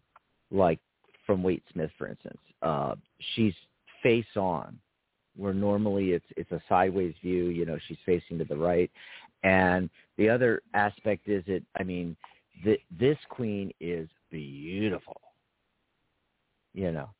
[0.50, 0.78] like
[1.26, 2.40] from Waite Smith, for instance.
[2.60, 2.94] Uh,
[3.34, 3.54] she's
[4.02, 4.78] face on,
[5.36, 7.46] where normally it's it's a sideways view.
[7.46, 8.90] You know, she's facing to the right,
[9.42, 9.88] and
[10.18, 11.64] the other aspect is it.
[11.78, 12.16] I mean,
[12.64, 15.20] the, this queen is beautiful.
[16.74, 17.10] You know,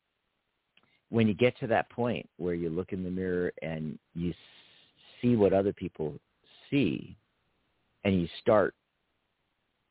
[1.09, 4.33] when you get to that point where you look in the mirror and you
[5.21, 6.15] see what other people
[6.69, 7.15] see,
[8.03, 8.73] and you start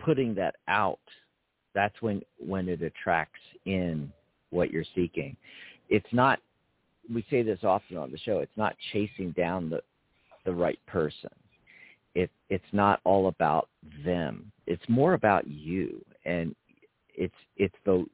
[0.05, 1.01] putting that out,
[1.75, 4.13] that's when when it attracts in
[4.51, 5.37] what you're seeking.
[5.89, 6.41] It's not
[7.13, 8.39] we say this often on the show.
[8.39, 9.81] It's not chasing down the
[10.45, 11.31] the right person.
[12.15, 13.69] It it's not all about
[14.05, 14.53] them.
[14.67, 16.55] It's more about you, and
[17.15, 18.07] it's it's the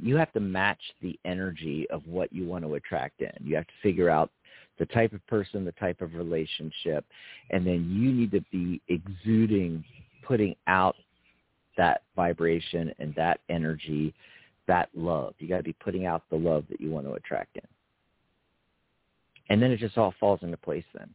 [0.00, 3.32] you have to match the energy of what you want to attract in.
[3.40, 4.30] You have to figure out
[4.78, 7.04] the type of person, the type of relationship,
[7.50, 9.84] and then you need to be exuding,
[10.22, 10.94] putting out
[11.76, 14.14] that vibration and that energy,
[14.68, 15.34] that love.
[15.38, 17.62] You got to be putting out the love that you want to attract in
[19.50, 21.10] and then it just all falls into place then.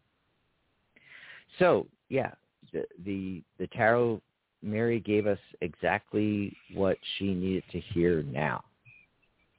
[1.57, 2.31] So yeah,
[2.71, 4.21] the the, the tarot
[4.61, 8.63] Mary gave us exactly what she needed to hear now,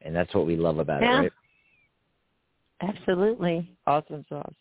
[0.02, 1.18] and that's what we love about yeah.
[1.18, 1.32] it, right?
[2.82, 3.70] Absolutely.
[3.86, 4.54] Awesome sauce.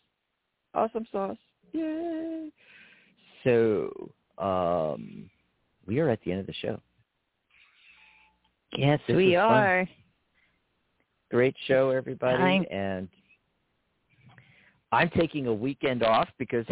[0.74, 1.36] Awesome sauce.
[1.72, 2.50] Yay.
[3.44, 5.28] So, um,
[5.86, 6.80] we are at the end of the show.
[8.76, 9.84] Yes, this we are.
[9.84, 9.94] Fun.
[11.30, 12.42] Great show, everybody.
[12.42, 12.64] I'm...
[12.70, 13.08] And
[14.92, 16.64] I'm taking a weekend off because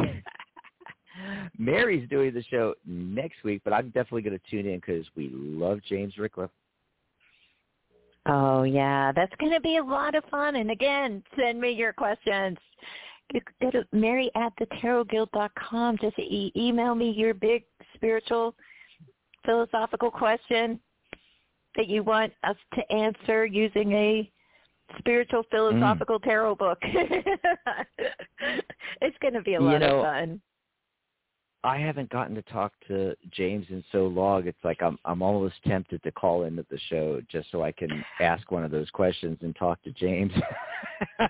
[1.59, 5.31] Mary's doing the show next week, but I'm definitely going to tune in because we
[5.33, 6.51] love James Ricklef.
[8.27, 10.57] Oh yeah, that's going to be a lot of fun.
[10.57, 12.57] And again, send me your questions.
[13.61, 15.99] Go to Mary at the tarotguild.com.
[16.01, 17.65] Just e- email me your big
[17.95, 18.55] spiritual,
[19.45, 20.81] philosophical question
[21.77, 24.31] that you want us to answer using a
[24.99, 26.25] spiritual philosophical mm.
[26.25, 26.79] tarot book.
[29.01, 30.41] it's going to be a lot you know, of fun.
[31.65, 34.47] I haven't gotten to talk to James in so long.
[34.47, 38.05] It's like I'm I'm almost tempted to call into the show just so I can
[38.21, 40.33] ask one of those questions and talk to James.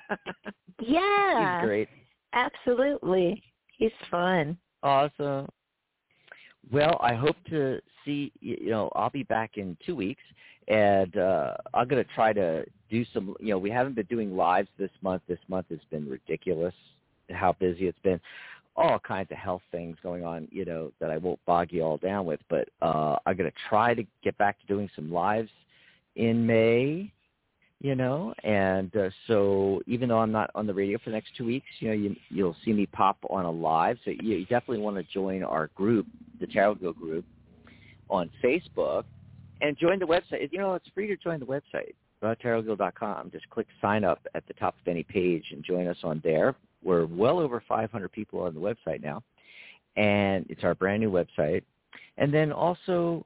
[0.80, 1.60] yeah.
[1.60, 1.88] He's great.
[2.32, 3.40] Absolutely.
[3.78, 4.58] He's fun.
[4.82, 5.46] Awesome.
[6.72, 10.22] Well, I hope to see you know, I'll be back in 2 weeks
[10.68, 14.36] and uh I'm going to try to do some you know we haven't been doing
[14.36, 15.22] lives this month.
[15.28, 16.74] This month has been ridiculous
[17.30, 18.20] how busy it's been.
[18.76, 21.96] All kinds of health things going on you know that I won't bog you all
[21.98, 22.40] down with.
[22.48, 25.50] But uh I'm going to try to get back to doing some lives
[26.16, 27.12] in May
[27.80, 28.32] you know?
[28.44, 31.66] And uh, so even though I'm not on the radio for the next 2 weeks
[31.80, 33.98] you know you you'll see me pop on a live.
[34.04, 36.06] So you, you definitely want to join our group
[36.40, 37.24] the Tarot Guild group
[38.08, 39.04] on Facebook
[39.64, 40.52] and join the website.
[40.52, 43.30] You know, it's free to join the website, tarotguild.com.
[43.32, 46.54] Just click sign up at the top of any page and join us on there.
[46.82, 49.22] We're well over 500 people on the website now,
[49.96, 51.62] and it's our brand new website.
[52.18, 53.24] And then also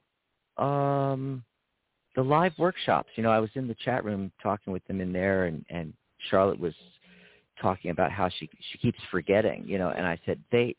[0.56, 1.42] um,
[2.14, 3.08] the live workshops.
[3.16, 5.92] You know, I was in the chat room talking with them in there, and, and
[6.30, 6.74] Charlotte was
[7.60, 9.64] talking about how she she keeps forgetting.
[9.66, 10.76] You know, and I said they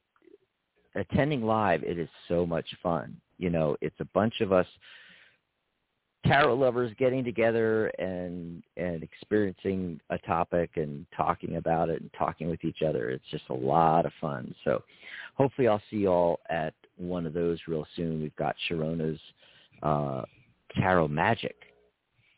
[0.95, 1.83] attending live.
[1.83, 3.17] It is so much fun.
[3.37, 4.67] You know, it's a bunch of us
[6.25, 12.49] tarot lovers getting together and and experiencing a topic and talking about it and talking
[12.49, 13.09] with each other.
[13.09, 14.53] It's just a lot of fun.
[14.63, 14.83] So
[15.35, 18.21] hopefully I'll see you all at one of those real soon.
[18.21, 19.19] We've got Sharona's
[19.81, 20.23] uh,
[20.75, 21.55] Tarot Magic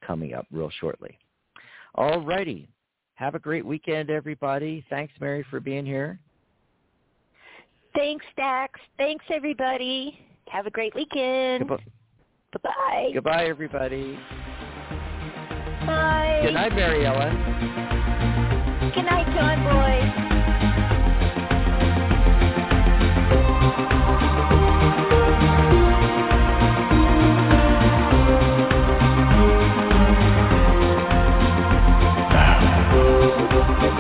[0.06, 1.18] coming up real shortly.
[1.96, 2.70] All righty.
[3.16, 4.84] Have a great weekend, everybody.
[4.90, 6.20] Thanks, Mary, for being here.
[7.94, 8.80] Thanks, Dax.
[8.98, 10.18] Thanks, everybody.
[10.48, 11.68] Have a great weekend.
[11.68, 11.84] Goodbye.
[12.54, 13.12] Bye-bye.
[13.14, 14.18] Goodbye, everybody.
[15.86, 16.42] Bye.
[16.44, 17.36] Good night, Mary Ellen.
[18.94, 20.32] Good night, John Boy.